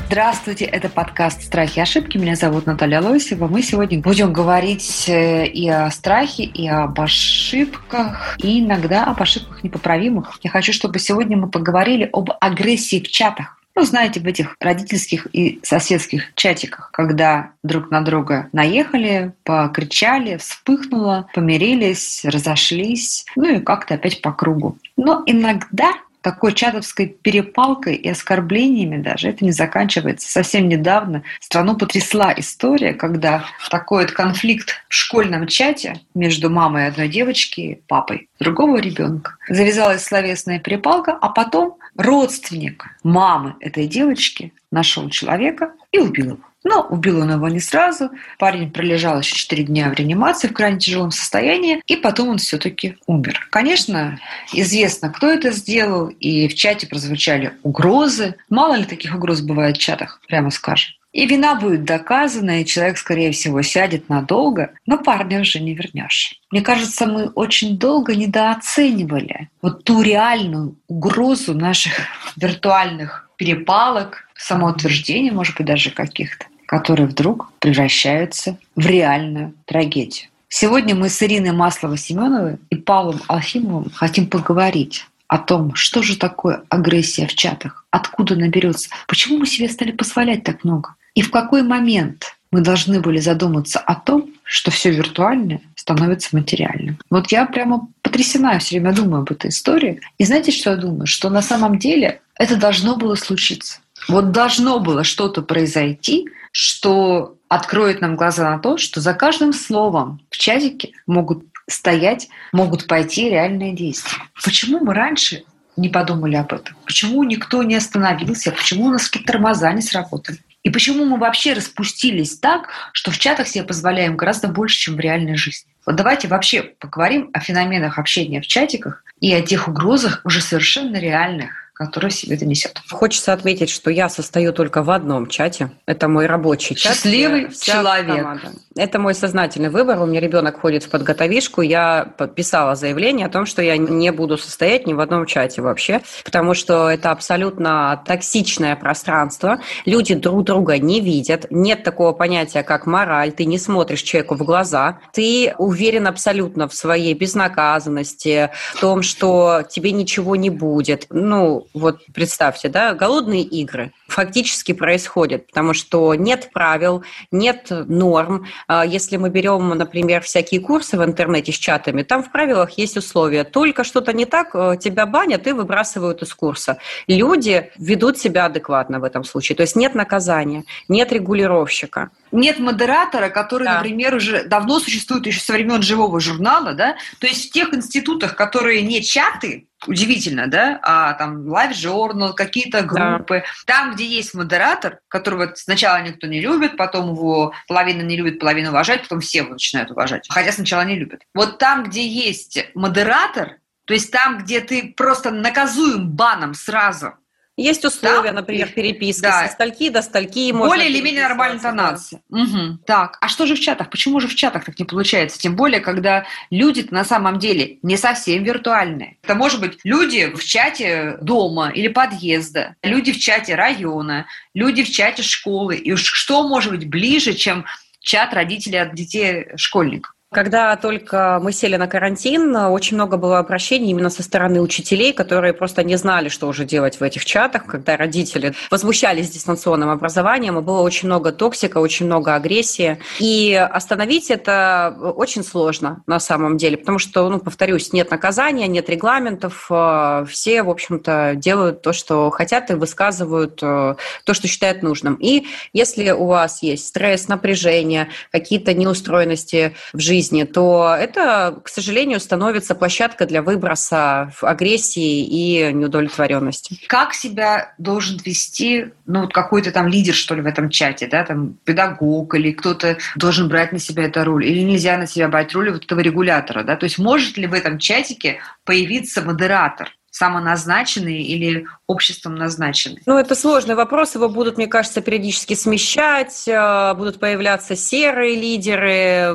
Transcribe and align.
Здравствуйте, 0.09 0.67
это 0.67 0.89
подкаст 0.89 1.43
«Страхи 1.43 1.81
и 1.81 1.83
ошибки». 1.83 2.17
Меня 2.17 2.37
зовут 2.37 2.65
Наталья 2.65 3.01
Лосева. 3.01 3.49
Мы 3.49 3.61
сегодня 3.61 3.99
будем 3.99 4.33
говорить 4.33 5.09
э, 5.09 5.49
и 5.49 5.69
о 5.69 5.91
страхе, 5.91 6.45
и 6.45 6.69
об 6.69 7.01
ошибках, 7.01 8.37
и 8.39 8.61
иногда 8.61 9.03
об 9.03 9.21
ошибках 9.21 9.65
непоправимых. 9.65 10.39
Я 10.45 10.51
хочу, 10.51 10.73
чтобы 10.73 11.01
сегодня 11.01 11.37
мы 11.37 11.49
поговорили 11.49 12.09
об 12.13 12.31
агрессии 12.41 13.01
в 13.01 13.11
чатах. 13.11 13.61
Ну, 13.75 13.83
знаете, 13.83 14.21
в 14.21 14.27
этих 14.27 14.57
родительских 14.61 15.27
и 15.33 15.59
соседских 15.65 16.33
чатиках, 16.35 16.91
когда 16.93 17.51
друг 17.65 17.91
на 17.91 18.01
друга 18.01 18.49
наехали, 18.53 19.33
покричали, 19.43 20.37
вспыхнуло, 20.37 21.29
помирились, 21.35 22.25
разошлись, 22.25 23.27
ну 23.35 23.57
и 23.57 23.61
как-то 23.61 23.95
опять 23.95 24.23
по 24.23 24.33
кругу. 24.33 24.79
Но 24.97 25.25
иногда 25.27 25.93
такой 26.27 26.55
чатовской 26.55 27.07
перепалкой 27.07 27.95
и 27.95 28.09
оскорблениями 28.09 29.01
даже 29.01 29.29
это 29.29 29.45
не 29.45 29.53
заканчивается. 29.53 30.29
Совсем 30.29 30.69
недавно 30.69 31.23
страну 31.39 31.77
потрясла 31.77 32.35
история, 32.37 32.95
когда 32.95 33.45
такой 33.71 34.03
вот 34.03 34.11
конфликт 34.11 34.71
в 34.89 34.95
школьном 34.95 35.47
чате 35.47 36.01
между 36.17 36.51
мамой 36.51 36.89
одной 36.89 37.07
девочки 37.07 37.61
и 37.61 37.75
папой 37.87 38.29
другого 38.41 38.79
ребенка. 38.79 39.37
Завязалась 39.49 40.03
словесная 40.03 40.59
перепалка, 40.59 41.13
а 41.13 41.29
потом 41.29 41.77
родственник 41.97 42.87
мамы 43.05 43.55
этой 43.61 43.87
девочки 43.87 44.53
нашел 44.73 45.09
человека 45.11 45.75
и 45.93 46.01
убил 46.01 46.27
его. 46.27 46.39
Но 46.67 46.81
убил 46.81 47.21
он 47.21 47.31
его 47.31 47.49
не 47.49 47.61
сразу. 47.61 48.11
Парень 48.41 48.73
пролежал 48.73 49.21
еще 49.21 49.37
4 49.37 49.63
дня 49.63 49.89
в 49.89 49.95
реанимации 49.95 50.49
в 50.49 50.53
крайне 50.53 50.81
тяжелом 50.81 51.13
состоянии, 51.13 51.81
и 51.87 51.95
потом 51.95 52.31
он 52.31 52.39
все-таки 52.39 52.97
умер. 53.07 53.47
Конечно, 53.51 54.19
известно, 54.53 55.11
кто 55.11 55.31
это 55.31 55.53
сделал, 55.53 56.09
и 56.09 56.49
в 56.49 56.57
чате 56.57 56.89
прозвучали 56.89 57.53
угрозы. 57.63 58.35
Мало 58.51 58.75
ли 58.75 58.85
таких 58.85 59.15
угроз 59.15 59.43
бывает 59.43 59.77
в 59.77 59.81
чатах, 59.81 60.21
прямо 60.27 60.51
скажем. 60.51 60.95
И 61.13 61.25
вина 61.25 61.55
будет 61.55 61.85
доказана, 61.85 62.61
и 62.61 62.67
человек, 62.67 62.99
скорее 62.99 63.31
всего, 63.31 63.63
сядет 63.63 64.09
надолго, 64.09 64.73
но 64.87 64.99
парня 64.99 65.43
уже 65.43 65.61
не 65.61 65.73
вернешь. 65.73 66.35
Мне 66.51 66.63
кажется, 66.63 67.07
мы 67.07 67.29
очень 67.29 67.79
долго 67.79 68.17
недооценивали 68.17 69.51
вот 69.63 69.85
ту 69.85 70.03
реальную 70.03 70.75
угрозу 70.89 71.55
наших 71.55 71.93
виртуальных 72.37 73.31
перепалок, 73.37 74.29
самоутверждения, 74.35 75.31
может 75.31 75.57
быть, 75.57 75.67
даже 75.67 75.91
каких-то 75.93 76.47
которые 76.67 77.07
вдруг 77.07 77.53
превращаются 77.59 78.59
в 78.75 78.87
реальную 78.87 79.55
трагедию. 79.65 80.29
Сегодня 80.49 80.95
мы 80.95 81.09
с 81.09 81.23
Ириной 81.23 81.53
Масловой-Семеновой 81.53 82.59
и 82.71 82.77
Павлом 82.77 83.21
Алфимовым 83.29 83.91
хотим 83.95 84.27
поговорить 84.27 85.05
о 85.29 85.39
том, 85.39 85.75
что 85.75 86.03
же 86.03 86.17
такое 86.17 86.63
агрессия 86.69 87.27
в 87.27 87.35
чатах, 87.35 87.85
откуда 87.91 88.35
она 88.35 88.49
берется, 88.49 88.91
почему 89.09 89.39
мы 89.39 89.47
себе 89.47 89.69
стали 89.69 89.91
позволять 89.91 90.45
так 90.45 90.63
много, 90.63 90.95
и 91.15 91.23
в 91.23 91.31
какой 91.31 91.63
момент 91.63 92.37
мы 92.53 92.61
должны 92.61 93.01
были 93.01 93.19
задуматься 93.19 93.81
о 93.81 93.97
том, 93.97 94.31
что 94.45 94.71
все 94.71 94.91
виртуальное 94.91 95.61
становится 95.75 96.37
материальным. 96.37 96.99
Вот 97.11 97.33
я 97.33 97.45
прямо 97.47 97.89
потрясена, 98.03 98.59
все 98.61 98.79
время 98.79 98.95
думаю 98.95 99.23
об 99.23 99.33
этой 99.33 99.51
истории. 99.51 100.01
И 100.19 100.25
знаете, 100.25 100.53
что 100.53 100.71
я 100.71 100.77
думаю? 100.77 101.07
Что 101.07 101.29
на 101.29 101.43
самом 101.43 101.79
деле 101.79 102.21
это 102.37 102.57
должно 102.57 102.97
было 102.97 103.17
случиться. 103.17 103.81
Вот 104.09 104.31
должно 104.31 104.79
было 104.79 105.05
что-то 105.05 105.43
произойти, 105.43 106.29
что 106.57 107.37
откроет 107.49 108.01
нам 108.01 108.17
глаза 108.17 108.51
на 108.51 108.59
то, 108.59 108.79
что 108.79 109.03
за 109.03 109.13
каждым 109.13 109.53
словом 109.53 110.23
в 110.31 110.39
чатике 110.39 110.93
могут 111.07 111.45
стоять, 111.69 112.29
могут 112.51 112.87
пойти 112.87 113.29
реальные 113.29 113.75
действия. 113.75 114.23
Почему 114.43 114.81
мы 114.81 114.95
раньше 114.95 115.45
не 115.77 115.91
подумали 115.91 116.35
об 116.35 116.55
этом? 116.55 116.75
Почему 116.87 117.23
никто 117.25 117.63
не 117.63 117.75
остановился? 117.75 118.53
Почему 118.53 118.87
у 118.87 118.89
нас 118.89 119.07
какие-то 119.07 119.35
тормоза 119.35 119.71
не 119.75 119.83
сработали? 119.83 120.39
И 120.63 120.71
почему 120.71 121.05
мы 121.05 121.19
вообще 121.19 121.53
распустились 121.53 122.39
так, 122.39 122.71
что 122.93 123.11
в 123.11 123.19
чатах 123.19 123.49
себе 123.49 123.65
позволяем 123.65 124.17
гораздо 124.17 124.49
больше, 124.49 124.79
чем 124.79 124.97
в 124.97 125.01
реальной 125.01 125.37
жизни? 125.37 125.71
Вот 125.85 125.97
давайте 125.97 126.27
вообще 126.27 126.63
поговорим 126.63 127.29
о 127.35 127.41
феноменах 127.41 127.99
общения 127.99 128.41
в 128.41 128.47
чатиках 128.47 129.05
и 129.21 129.31
о 129.35 129.43
тех 129.43 129.69
угрозах 129.69 130.23
уже 130.25 130.41
совершенно 130.41 130.97
реальных, 130.97 131.66
который 131.77 132.11
себе 132.11 132.37
это 132.37 132.47
несет. 132.47 132.81
Хочется 132.91 133.35
отметить, 133.35 133.69
что 133.69 133.91
я 133.91 134.09
состою 134.09 134.55
только 134.55 134.83
в 134.83 134.91
одном 134.91 135.27
чате. 135.27 135.71
Это 135.85 136.09
мой 136.09 136.27
рабочий 136.27 136.75
чат. 136.75 136.95
Счастливый 136.95 137.53
человек. 137.53 138.17
Команда. 138.17 138.53
Это 138.77 138.99
мой 138.99 139.15
сознательный 139.15 139.69
выбор. 139.69 140.01
У 140.01 140.07
меня 140.07 140.21
ребенок 140.21 140.61
ходит 140.61 140.85
в 140.85 140.91
подготовишку. 140.91 141.61
Я 141.61 142.13
подписала 142.17 142.77
заявление 142.77 143.27
о 143.27 143.31
том, 143.31 143.45
что 143.45 143.61
я 143.61 143.77
не 143.77 144.11
буду 144.11 144.39
состоять 144.39 144.87
ни 144.87 144.95
в 144.95 145.01
одном 145.01 145.27
чате 145.27 145.61
вообще, 145.61 146.01
потому 146.25 146.55
что 146.55 146.89
это 146.89 147.11
абсолютно 147.11 148.03
токсичное 148.07 148.75
пространство. 148.77 149.61
Люди 149.85 150.15
друг 150.15 150.45
друга 150.45 150.79
не 150.79 151.01
видят. 151.01 151.47
Нет 151.51 151.85
такого 151.85 152.13
понятия, 152.13 152.63
как 152.63 152.87
мораль. 152.87 153.33
Ты 153.33 153.45
не 153.45 153.59
смотришь 153.59 154.03
человеку 154.03 154.35
в 154.35 154.45
глаза. 154.45 154.99
Ты 155.13 155.55
уверен 155.59 156.07
абсолютно 156.07 156.69
в 156.69 156.75
своей 156.75 157.13
безнаказанности, 157.13 158.51
в 158.75 158.81
том, 158.81 159.03
что 159.03 159.63
тебе 159.69 159.93
ничего 159.93 160.37
не 160.37 160.49
будет. 160.49 161.07
Ну, 161.11 161.66
вот 161.75 162.01
представьте, 162.13 162.69
да, 162.69 162.95
голодные 162.95 163.43
игры 163.43 163.93
фактически 164.09 164.73
происходят, 164.73 165.47
потому 165.47 165.75
что 165.75 166.15
нет 166.15 166.51
правил, 166.53 167.03
нет 167.31 167.67
норм. 167.71 168.47
А 168.69 168.85
если 168.85 169.17
мы 169.17 169.31
берем, 169.31 169.69
например, 169.69 170.23
всякие 170.23 170.61
курсы 170.61 170.97
в 170.97 171.05
интернете 171.05 171.53
с 171.53 171.57
чатами, 171.57 172.03
там 172.03 172.23
в 172.23 172.33
правилах 172.33 172.73
есть 172.73 172.97
условия. 172.97 173.45
Только 173.45 173.85
что-то 173.85 174.13
не 174.13 174.25
так, 174.25 174.55
э, 174.55 174.77
тебя 174.81 175.07
банят 175.07 175.47
и 175.47 175.53
выбрасывают 175.53 176.23
из 176.23 176.35
курса. 176.35 176.79
Люди 177.07 177.71
ведут 177.79 178.19
себя 178.19 178.47
адекватно 178.47 179.01
в 179.01 179.05
этом 179.05 179.25
случае. 179.25 179.57
То 179.57 179.63
есть 179.63 179.77
нет 179.77 179.95
наказания, 179.95 180.65
нет 180.89 181.13
регулировщика. 181.13 182.11
Нет 182.33 182.59
модератора, 182.59 183.29
который, 183.29 183.65
да. 183.65 183.75
например, 183.75 184.15
уже 184.15 184.45
давно 184.45 184.81
существует 184.81 185.27
еще 185.27 185.41
со 185.41 185.53
времен 185.53 185.83
живого 185.83 186.21
журнала, 186.21 186.73
да? 186.73 186.97
То 187.21 187.27
есть 187.27 187.49
в 187.49 187.53
тех 187.53 187.73
институтах, 187.73 188.37
которые 188.37 188.83
не 188.83 189.03
чаты, 189.03 189.69
удивительно, 189.87 190.47
да, 190.47 190.81
а 190.83 191.13
там 191.15 191.47
Live 191.47 191.73
Journal, 191.73 192.33
какие-то 192.35 192.83
группы, 192.83 193.45
да. 193.45 193.45
там, 193.67 193.95
где 193.95 194.07
есть 194.07 194.35
модератор, 194.35 195.01
которого 195.09 195.53
сначала 195.55 196.03
никто 196.03 196.27
не 196.27 196.41
любит, 196.41 196.77
потом 196.77 197.11
его 197.11 197.53
половина 197.69 198.03
не 198.03 198.17
любит, 198.17 198.39
половина 198.39 198.71
уважает, 198.71 199.03
потом 199.03 199.21
все 199.21 199.39
его 199.39 199.51
начинают 199.51 199.91
уважать, 199.91 200.27
хотя 200.29 200.53
сначала 200.53 200.83
не 200.83 200.97
любят. 200.97 201.23
Вот 201.35 201.59
там, 201.59 201.85
где 201.85 202.07
есть 202.07 202.67
модератор, 202.75 203.59
то 203.85 203.95
есть 203.95 204.11
там, 204.11 204.39
где 204.39 204.61
ты 204.61 204.95
просто 204.97 205.31
наказуем 205.31 206.11
баном 206.11 206.55
сразу, 206.55 207.15
есть 207.57 207.85
условия, 207.85 208.31
да? 208.31 208.41
например, 208.41 208.69
переписки 208.69 209.23
да. 209.23 209.47
со 209.47 209.53
стальки 209.53 209.89
до 209.89 210.03
стальки. 210.03 210.53
Более 210.53 210.91
или 210.91 211.01
менее 211.01 211.23
нормальная 211.23 211.57
интонация. 211.57 212.21
Угу. 212.29 212.81
Так, 212.87 213.17
а 213.21 213.29
что 213.29 213.47
же 213.47 213.55
в 213.55 213.61
чатах? 213.61 213.89
Почему 213.89 214.21
же 214.21 214.29
в 214.29 214.35
чатах 214.35 214.65
так 214.65 214.79
не 214.79 214.85
получается? 214.85 215.39
Тем 215.39 215.57
более, 215.57 215.81
когда 215.81 216.27
люди 216.51 216.87
на 216.91 217.05
самом 217.05 217.39
деле 217.39 217.79
не 217.83 217.97
совсем 217.97 218.45
виртуальные. 218.45 219.17
Это 219.23 219.35
может 219.35 219.61
быть 219.61 219.79
люди 219.85 220.27
в 220.35 220.45
чате 220.45 221.17
дома 221.23 221.71
или 221.71 221.89
подъезда, 221.89 222.77
люди 222.83 223.13
в 223.13 223.19
чате 223.19 223.55
района, 223.55 224.27
люди 224.55 224.85
в 224.85 224.91
чате 224.91 225.23
школы. 225.23 225.77
И 225.77 225.93
уж 225.93 226.05
что 226.05 226.47
может 226.47 226.73
быть 226.73 226.89
ближе, 226.89 227.33
чем 227.33 227.65
чат 228.01 228.35
родителей 228.35 228.83
от 228.83 228.95
детей 228.95 229.47
школьников? 229.57 230.16
Когда 230.33 230.75
только 230.75 231.39
мы 231.41 231.53
сели 231.53 231.77
на 231.77 231.87
карантин, 231.87 232.55
очень 232.57 232.97
много 232.97 233.17
было 233.17 233.39
обращений 233.39 233.91
именно 233.91 234.11
со 234.11 234.25
стороны 234.25 234.61
учителей, 234.61 235.13
которые 235.13 235.53
просто 235.55 235.85
не 235.85 235.95
знали, 235.95 236.31
что 236.31 236.49
уже 236.49 236.65
делать 236.65 236.99
в 236.99 237.03
этих 237.05 237.25
чатах, 237.25 237.65
когда 237.67 237.97
родители 237.97 238.53
возмущались 238.69 239.31
дистанционным 239.31 239.89
образованием, 239.89 240.59
и 240.59 240.63
было 240.63 240.81
очень 240.81 241.07
много 241.07 241.31
токсика, 241.31 241.79
очень 241.79 242.07
много 242.07 242.35
агрессии. 242.35 242.99
И 243.21 243.55
остановить 243.55 244.33
это 244.33 244.97
очень 245.01 245.45
сложно 245.45 246.03
на 246.09 246.19
самом 246.19 246.57
деле, 246.57 246.77
потому 246.77 246.99
что, 246.99 247.29
ну, 247.31 247.39
повторюсь, 247.39 247.93
нет 247.93 248.11
наказания, 248.11 248.67
нет 248.67 248.91
регламентов, 248.91 249.69
э, 249.71 250.27
все, 250.29 250.65
в 250.65 250.71
общем-то, 250.71 251.35
делают 251.37 251.83
то, 251.83 251.93
что 251.93 252.31
хотят 252.31 252.73
и 252.73 252.75
высказывают 252.75 253.61
э, 253.63 253.95
то, 254.25 254.35
что 254.35 254.49
считают 254.49 254.83
нужным. 254.83 255.15
И 255.15 255.47
если 255.73 256.11
у 256.11 256.27
вас 256.27 256.65
есть 256.65 256.89
стресс, 256.89 257.29
напряжение, 257.29 258.09
какие-то 258.33 258.75
неустроенности 258.75 259.77
в 259.93 260.01
жизни, 260.01 260.16
жизни, 260.17 260.45
то 260.45 260.97
это, 260.99 261.61
к 261.63 261.69
сожалению, 261.69 262.21
становится 262.21 262.75
площадкой 262.75 263.27
для 263.27 263.43
выброса 263.43 264.33
агрессии 264.41 265.25
и 265.25 265.73
неудовлетворенности. 265.73 266.81
Как 266.87 267.15
себя 267.15 267.75
должен 267.79 268.19
вести 268.25 268.93
ну, 269.07 269.29
какой-то 269.29 269.73
там 269.73 269.89
лидер, 269.89 270.15
что 270.15 270.35
ли, 270.35 270.41
в 270.41 270.47
этом 270.47 270.71
чате, 270.71 271.07
да, 271.07 271.25
там 271.25 271.59
педагог 271.65 272.35
или 272.35 272.53
кто-то 272.53 272.97
должен 273.17 273.49
брать 273.49 273.73
на 273.73 273.79
себя 273.79 274.05
эту 274.05 274.25
роль, 274.25 274.47
или 274.47 274.61
нельзя 274.61 274.97
на 274.97 275.07
себя 275.07 275.29
брать 275.29 275.55
роль 275.55 275.71
вот 275.71 275.85
этого 275.85 276.01
регулятора, 276.01 276.63
да, 276.63 276.77
то 276.77 276.85
есть 276.85 276.99
может 276.99 277.37
ли 277.37 277.47
в 277.47 277.53
этом 277.53 277.79
чатике 277.79 278.39
появиться 278.65 279.23
модератор, 279.23 279.91
самоназначенные 280.11 281.23
или 281.23 281.67
обществом 281.87 282.35
назначенные? 282.35 283.03
Ну, 283.07 283.17
это 283.17 283.35
сложный 283.35 283.77
вопрос. 283.77 284.15
Его 284.15 284.29
будут, 284.29 284.57
мне 284.57 284.67
кажется, 284.67 285.01
периодически 285.01 285.55
смещать, 285.55 286.47
э, 286.49 286.95
будут 286.95 287.21
появляться 287.21 287.77
серые 287.77 288.35
лидеры. 288.35 288.91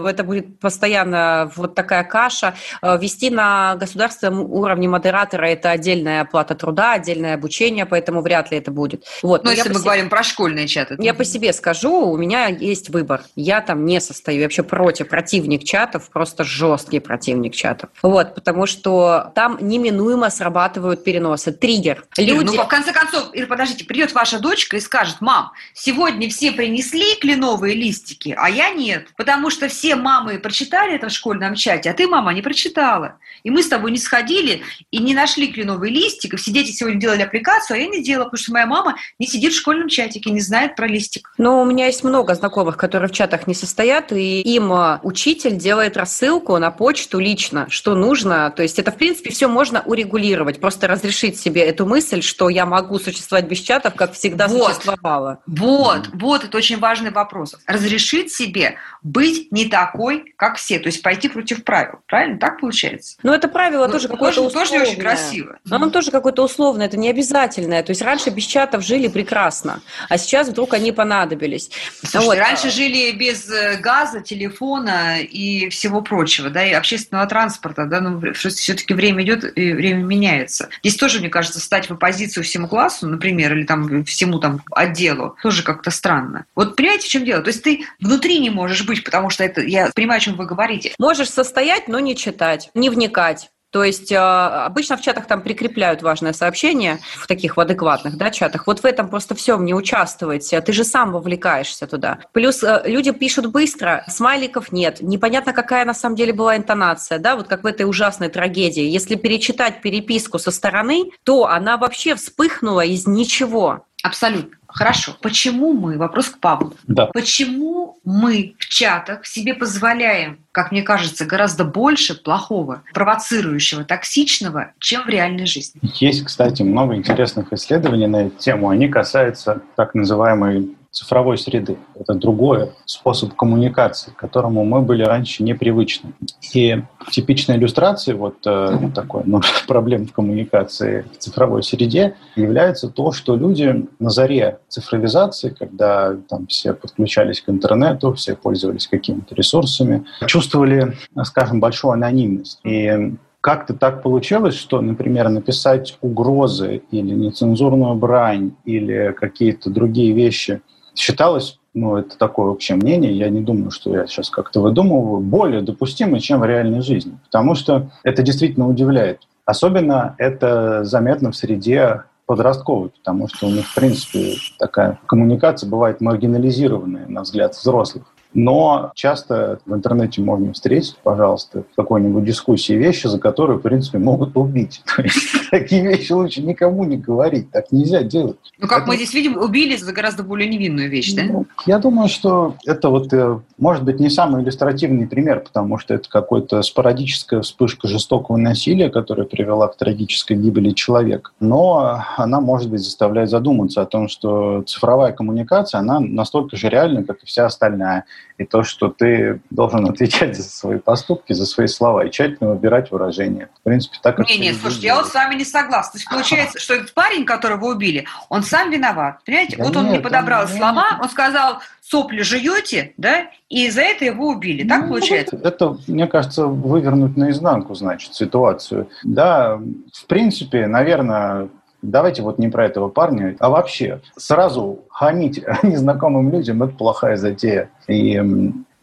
Это 0.05 0.23
будет 0.23 0.59
постоянно 0.59 1.51
вот 1.55 1.75
такая 1.75 2.03
каша. 2.03 2.55
Э, 2.81 2.97
вести 2.99 3.29
на 3.29 3.75
государственном 3.75 4.41
уровне 4.41 4.89
модератора– 4.89 5.45
это 5.47 5.71
отдельная 5.71 6.21
оплата 6.21 6.55
труда, 6.55 6.93
отдельное 6.93 7.35
обучение, 7.35 7.85
поэтому 7.85 8.21
вряд 8.21 8.51
ли 8.51 8.57
это 8.57 8.71
будет. 8.71 9.05
Вот. 9.21 9.45
Ну, 9.45 9.51
если 9.51 9.69
мы 9.69 9.75
себе... 9.75 9.83
говорим 9.83 10.09
про 10.09 10.23
школьные 10.23 10.67
чаты. 10.67 10.97
Я 10.99 11.13
по 11.13 11.23
себе 11.23 11.53
скажу, 11.53 12.11
у 12.11 12.17
меня 12.17 12.47
есть 12.47 12.89
выбор. 12.89 13.21
Я 13.35 13.61
там 13.61 13.85
не 13.85 14.01
состою. 14.01 14.39
Я 14.39 14.45
вообще 14.45 14.63
против 14.63 15.07
противник 15.07 15.63
чатов, 15.63 16.09
просто 16.09 16.43
жесткий 16.43 16.99
противник 16.99 17.53
чатов. 17.53 17.91
Вот, 18.01 18.35
потому 18.35 18.65
что 18.65 19.31
там 19.35 19.57
неминуемо 19.61 20.29
срабатывают 20.29 21.05
переносы. 21.05 21.53
Триггер. 21.53 22.03
Люди... 22.17 22.40
Ну, 22.43 22.53
в 22.53 22.67
конце 22.67 22.91
концов, 22.93 23.33
Ир, 23.33 23.47
подождите, 23.47 23.85
придет 23.85 24.13
ваша 24.13 24.39
дочка 24.39 24.77
и 24.77 24.79
скажет, 24.79 25.17
мам, 25.21 25.51
сегодня 25.73 26.29
все 26.29 26.51
принесли 26.51 27.15
кленовые 27.15 27.75
листики, 27.75 28.35
а 28.37 28.49
я 28.49 28.69
нет, 28.69 29.09
потому 29.17 29.49
что 29.49 29.67
все 29.67 29.95
мамы 29.95 30.39
прочитали 30.39 30.95
это 30.95 31.09
в 31.09 31.11
школьном 31.11 31.55
чате, 31.55 31.89
а 31.89 31.93
ты, 31.93 32.07
мама, 32.07 32.33
не 32.33 32.41
прочитала. 32.41 33.19
И 33.43 33.49
мы 33.49 33.63
с 33.63 33.67
тобой 33.67 33.91
не 33.91 33.97
сходили 33.97 34.61
и 34.91 34.99
не 34.99 35.13
нашли 35.13 35.47
кленовый 35.51 35.89
листик, 35.89 36.33
и 36.33 36.37
все 36.37 36.51
дети 36.51 36.71
сегодня 36.71 36.99
делали 36.99 37.21
аппликацию, 37.21 37.77
а 37.77 37.79
я 37.79 37.87
не 37.87 38.03
делала, 38.03 38.25
потому 38.25 38.41
что 38.41 38.53
моя 38.53 38.65
мама 38.65 38.95
не 39.19 39.27
сидит 39.27 39.53
в 39.53 39.57
школьном 39.57 39.89
чатике, 39.89 40.31
не 40.31 40.41
знает 40.41 40.75
про 40.75 40.87
листик. 40.87 41.31
Ну, 41.37 41.61
у 41.61 41.65
меня 41.65 41.87
есть 41.87 42.03
много 42.03 42.35
знакомых, 42.35 42.77
которые 42.77 43.09
в 43.09 43.13
чатах 43.13 43.47
не 43.47 43.53
состоят, 43.53 44.11
и 44.11 44.41
им 44.41 44.71
а, 44.73 44.99
учитель 45.03 45.55
делает 45.55 45.97
рассылку 45.97 46.57
на 46.57 46.71
почту 46.71 47.19
лично, 47.19 47.67
что 47.69 47.95
нужно. 47.95 48.51
То 48.51 48.63
есть 48.63 48.79
это, 48.79 48.91
в 48.91 48.97
принципе, 48.97 49.31
все 49.31 49.47
можно 49.47 49.81
урегулировать, 49.85 50.59
просто 50.59 50.87
разрешить 50.87 51.39
себе 51.39 51.61
эту 51.61 51.85
мысль, 51.85 52.21
что 52.31 52.47
я 52.47 52.65
могу 52.65 52.97
существовать 52.97 53.45
без 53.45 53.59
чатов, 53.59 53.93
как 53.95 54.13
всегда 54.13 54.47
вот, 54.47 54.71
существовала. 54.71 55.39
Вот, 55.45 56.09
вот, 56.13 56.45
это 56.45 56.57
очень 56.57 56.79
важный 56.79 57.11
вопрос. 57.11 57.57
Разрешить 57.67 58.31
себе 58.31 58.77
быть 59.03 59.51
не 59.51 59.65
такой, 59.65 60.33
как 60.37 60.55
все, 60.55 60.79
то 60.79 60.87
есть 60.87 61.01
пойти 61.01 61.27
против 61.27 61.65
правил. 61.65 61.99
Правильно? 62.07 62.39
Так 62.39 62.61
получается? 62.61 63.17
Ну, 63.21 63.33
это 63.33 63.49
правило 63.49 63.87
ну, 63.87 63.91
тоже 63.91 64.07
какое-то 64.07 64.41
условное. 64.41 64.65
Тоже 64.65 64.77
не 64.77 64.89
очень 64.89 65.01
красиво. 65.01 65.59
Но 65.65 65.75
оно 65.75 65.89
тоже 65.89 66.09
какое-то 66.09 66.43
условное, 66.43 66.85
это 66.85 66.97
не 66.97 67.09
обязательное. 67.09 67.83
То 67.83 67.91
есть 67.91 68.01
раньше 68.01 68.29
без 68.29 68.45
чатов 68.45 68.83
жили 68.83 69.09
прекрасно, 69.09 69.81
а 70.07 70.17
сейчас 70.17 70.47
вдруг 70.47 70.73
они 70.73 70.93
понадобились. 70.93 71.69
Слушайте, 72.01 72.25
вот. 72.25 72.37
раньше 72.37 72.69
жили 72.69 73.11
без 73.11 73.49
э, 73.49 73.77
газа, 73.77 74.21
телефона 74.21 75.19
и 75.19 75.67
всего 75.67 76.01
прочего, 76.01 76.49
да, 76.49 76.65
и 76.65 76.71
общественного 76.71 77.27
транспорта, 77.27 77.85
да, 77.85 77.99
ну, 77.99 78.33
все-таки 78.33 78.93
время 78.93 79.23
идет 79.23 79.57
и 79.57 79.73
время 79.73 80.03
меняется. 80.03 80.69
Здесь 80.81 80.95
тоже, 80.95 81.19
мне 81.19 81.29
кажется, 81.29 81.59
стать 81.59 81.89
в 81.89 81.93
оппозицию 82.21 82.43
всему 82.43 82.67
классу, 82.67 83.07
например, 83.07 83.57
или 83.57 83.65
там 83.65 84.05
всему 84.05 84.39
там 84.39 84.61
отделу, 84.71 85.35
тоже 85.41 85.63
как-то 85.63 85.91
странно. 85.91 86.45
Вот 86.55 86.75
понимаете, 86.75 87.07
в 87.07 87.09
чем 87.09 87.25
дело? 87.25 87.41
То 87.41 87.49
есть 87.49 87.63
ты 87.63 87.85
внутри 87.99 88.39
не 88.39 88.49
можешь 88.49 88.85
быть, 88.85 89.03
потому 89.03 89.29
что 89.29 89.43
это, 89.43 89.61
я 89.61 89.89
понимаю, 89.95 90.17
о 90.17 90.21
чем 90.21 90.35
вы 90.35 90.45
говорите. 90.45 90.93
Можешь 90.99 91.29
состоять, 91.29 91.87
но 91.87 91.99
не 91.99 92.15
читать, 92.15 92.69
не 92.75 92.89
вникать. 92.89 93.49
То 93.71 93.83
есть 93.83 94.11
э, 94.11 94.17
обычно 94.17 94.97
в 94.97 95.01
чатах 95.01 95.27
там 95.27 95.41
прикрепляют 95.41 96.01
важное 96.01 96.33
сообщение, 96.33 96.99
в 97.17 97.25
таких 97.25 97.55
в 97.57 97.59
адекватных 97.59 98.17
да, 98.17 98.29
чатах. 98.29 98.67
Вот 98.67 98.81
в 98.81 98.85
этом 98.85 99.09
просто 99.09 99.33
всем 99.33 99.65
не 99.65 99.73
участвуйте, 99.73 100.59
ты 100.61 100.73
же 100.73 100.83
сам 100.83 101.11
вовлекаешься 101.11 101.87
туда. 101.87 102.19
Плюс 102.33 102.63
э, 102.63 102.83
люди 102.85 103.11
пишут 103.11 103.47
быстро, 103.47 104.03
смайликов 104.07 104.71
нет, 104.71 104.97
непонятно, 105.01 105.53
какая 105.53 105.85
на 105.85 105.93
самом 105.93 106.15
деле 106.15 106.33
была 106.33 106.57
интонация, 106.57 107.17
да, 107.17 107.35
вот 107.35 107.47
как 107.47 107.63
в 107.63 107.65
этой 107.65 107.83
ужасной 107.83 108.29
трагедии. 108.29 108.83
Если 108.83 109.15
перечитать 109.15 109.81
переписку 109.81 110.37
со 110.37 110.51
стороны, 110.51 111.11
то 111.23 111.47
она 111.47 111.77
вообще 111.77 112.15
вспыхнула 112.15 112.81
из 112.85 113.07
ничего. 113.07 113.85
Абсолютно. 114.03 114.57
Хорошо. 114.73 115.15
Почему 115.21 115.73
мы, 115.73 115.97
вопрос 115.97 116.29
к 116.29 116.39
Павлу, 116.39 116.73
да. 116.87 117.07
почему 117.07 117.97
мы 118.03 118.55
в 118.57 118.67
чатах 118.67 119.25
себе 119.25 119.53
позволяем, 119.53 120.39
как 120.51 120.71
мне 120.71 120.81
кажется, 120.81 121.25
гораздо 121.25 121.63
больше 121.63 122.21
плохого, 122.21 122.83
провоцирующего, 122.93 123.83
токсичного, 123.83 124.71
чем 124.79 125.03
в 125.03 125.09
реальной 125.09 125.45
жизни? 125.45 125.79
Есть, 125.99 126.25
кстати, 126.25 126.63
много 126.63 126.95
интересных 126.95 127.51
исследований 127.53 128.07
на 128.07 128.27
эту 128.27 128.37
тему. 128.37 128.69
Они 128.69 128.87
касаются 128.87 129.61
так 129.75 129.93
называемой 129.95 130.75
цифровой 130.91 131.37
среды. 131.37 131.77
Это 131.97 132.13
другой 132.13 132.71
способ 132.85 133.33
коммуникации, 133.33 134.11
к 134.11 134.17
которому 134.17 134.65
мы 134.65 134.81
были 134.81 135.03
раньше 135.03 135.41
непривычны. 135.41 136.11
И 136.53 136.83
типичной 137.09 137.55
иллюстрацией 137.55 138.17
вот 138.17 138.35
э, 138.45 138.77
такой 138.93 139.23
ну, 139.25 139.41
проблем 139.67 140.05
в 140.05 140.11
коммуникации 140.11 141.05
в 141.13 141.17
цифровой 141.17 141.63
среде 141.63 142.15
является 142.35 142.89
то, 142.89 143.13
что 143.13 143.37
люди 143.37 143.87
на 143.99 144.09
заре 144.09 144.59
цифровизации, 144.67 145.55
когда 145.57 146.15
там 146.27 146.47
все 146.47 146.73
подключались 146.73 147.41
к 147.41 147.49
интернету, 147.49 148.13
все 148.13 148.35
пользовались 148.35 148.87
какими-то 148.87 149.33
ресурсами, 149.33 150.05
чувствовали, 150.27 150.97
скажем, 151.23 151.61
большую 151.61 151.93
анонимность. 151.93 152.59
И 152.65 153.15
как-то 153.39 153.73
так 153.73 154.03
получилось, 154.03 154.55
что, 154.55 154.81
например, 154.81 155.29
написать 155.29 155.97
угрозы 156.01 156.83
или 156.91 157.13
нецензурную 157.13 157.95
брань 157.95 158.51
или 158.65 159.15
какие-то 159.17 159.69
другие 159.69 160.13
вещи 160.13 160.61
считалось, 160.95 161.59
ну, 161.73 161.95
это 161.95 162.17
такое 162.17 162.47
общее 162.47 162.75
мнение, 162.75 163.13
я 163.13 163.29
не 163.29 163.41
думаю, 163.41 163.71
что 163.71 163.95
я 163.95 164.07
сейчас 164.07 164.29
как-то 164.29 164.61
выдумываю, 164.61 165.21
более 165.21 165.61
допустимо, 165.61 166.19
чем 166.19 166.41
в 166.41 166.45
реальной 166.45 166.81
жизни. 166.81 167.17
Потому 167.25 167.55
что 167.55 167.91
это 168.03 168.23
действительно 168.23 168.67
удивляет. 168.67 169.21
Особенно 169.45 170.15
это 170.17 170.83
заметно 170.83 171.31
в 171.31 171.35
среде 171.35 172.03
подростковой, 172.25 172.89
потому 172.89 173.27
что 173.27 173.47
у 173.47 173.51
них, 173.51 173.67
в 173.67 173.75
принципе, 173.75 174.35
такая 174.57 174.99
коммуникация 175.05 175.69
бывает 175.69 176.01
маргинализированная, 176.01 177.07
на 177.07 177.21
взгляд 177.21 177.55
взрослых. 177.55 178.03
Но 178.33 178.91
часто 178.95 179.59
в 179.65 179.73
интернете 179.73 180.21
можно 180.21 180.53
встретить, 180.53 180.97
пожалуйста, 181.03 181.63
в 181.71 181.75
какой-нибудь 181.75 182.23
дискуссии 182.23 182.73
вещи, 182.73 183.07
за 183.07 183.19
которые, 183.19 183.59
в 183.59 183.61
принципе, 183.61 183.97
могут 183.97 184.37
убить. 184.37 184.81
То 184.95 185.01
есть 185.01 185.49
такие 185.49 185.83
вещи 185.83 186.11
лучше 186.13 186.41
никому 186.41 186.85
не 186.85 186.97
говорить. 186.97 187.51
Так 187.51 187.71
нельзя 187.71 188.03
делать. 188.03 188.37
Ну, 188.57 188.67
как 188.67 188.79
это... 188.79 188.87
мы 188.87 188.95
здесь 188.95 189.13
видим, 189.13 189.37
убили 189.37 189.75
за 189.75 189.91
гораздо 189.91 190.23
более 190.23 190.49
невинную 190.49 190.89
вещь, 190.89 191.13
да? 191.13 191.23
Ну, 191.23 191.45
я 191.65 191.79
думаю, 191.79 192.07
что 192.07 192.55
это 192.65 192.89
вот, 192.89 193.11
э, 193.13 193.39
может 193.57 193.83
быть, 193.83 193.99
не 193.99 194.09
самый 194.09 194.43
иллюстративный 194.43 195.07
пример, 195.07 195.41
потому 195.41 195.77
что 195.77 195.93
это 195.93 196.09
какая-то 196.09 196.61
спорадическая 196.61 197.41
вспышка 197.41 197.87
жестокого 197.87 198.37
насилия, 198.37 198.89
которая 198.89 199.25
привела 199.25 199.67
к 199.67 199.75
трагической 199.75 200.37
гибели 200.37 200.71
человека. 200.71 201.31
Но 201.39 202.01
она, 202.17 202.39
может 202.39 202.69
быть, 202.69 202.81
заставляет 202.81 203.29
задуматься 203.29 203.81
о 203.81 203.85
том, 203.85 204.07
что 204.07 204.63
цифровая 204.63 205.11
коммуникация, 205.11 205.79
она 205.79 205.99
настолько 205.99 206.55
же 206.55 206.69
реальна, 206.69 207.03
как 207.03 207.23
и 207.23 207.25
вся 207.25 207.45
остальная 207.45 208.05
и 208.37 208.45
то, 208.45 208.63
что 208.63 208.89
ты 208.89 209.41
должен 209.49 209.85
отвечать 209.89 210.35
за 210.35 210.43
свои 210.43 210.79
поступки, 210.79 211.33
за 211.33 211.45
свои 211.45 211.67
слова 211.67 212.05
и 212.05 212.11
тщательно 212.11 212.51
выбирать 212.51 212.91
выражения. 212.91 213.49
В 213.59 213.63
принципе, 213.63 213.97
так 214.01 214.17
как... 214.17 214.27
Не, 214.27 214.37
нет, 214.37 214.57
слушайте, 214.59 214.87
я 214.87 214.95
вот 214.95 215.07
с 215.07 215.13
вами 215.13 215.35
не 215.35 215.45
согласна. 215.45 215.93
То 215.93 215.97
есть 215.97 216.09
получается, 216.09 216.59
что 216.59 216.73
этот 216.73 216.93
парень, 216.93 217.25
которого 217.25 217.67
убили, 217.67 218.05
он 218.29 218.43
сам 218.43 218.71
виноват. 218.71 219.19
Понимаете? 219.25 219.57
Да 219.57 219.63
вот 219.63 219.75
он 219.75 219.85
нет, 219.85 219.93
не 219.93 219.99
подобрал 219.99 220.47
нет. 220.47 220.55
слова, 220.55 220.99
он 221.01 221.09
сказал, 221.09 221.59
сопли 221.81 222.21
жуете, 222.21 222.93
да, 222.97 223.27
и 223.49 223.69
за 223.69 223.81
это 223.81 224.05
его 224.05 224.29
убили. 224.29 224.67
Так 224.67 224.83
ну, 224.83 224.89
получается? 224.89 225.39
Это, 225.43 225.77
мне 225.87 226.07
кажется, 226.07 226.45
вывернуть 226.45 227.17
наизнанку, 227.17 227.75
значит, 227.75 228.13
ситуацию. 228.15 228.89
Да, 229.03 229.57
в 229.57 230.05
принципе, 230.07 230.67
наверное, 230.67 231.49
Давайте 231.81 232.21
вот 232.21 232.37
не 232.37 232.47
про 232.47 232.65
этого 232.65 232.89
парня, 232.89 233.35
а 233.39 233.49
вообще 233.49 234.01
сразу 234.15 234.79
хамить 234.89 235.43
незнакомым 235.63 236.31
людям– 236.31 236.61
это 236.63 236.73
плохая 236.73 237.17
затея. 237.17 237.69
И 237.87 238.21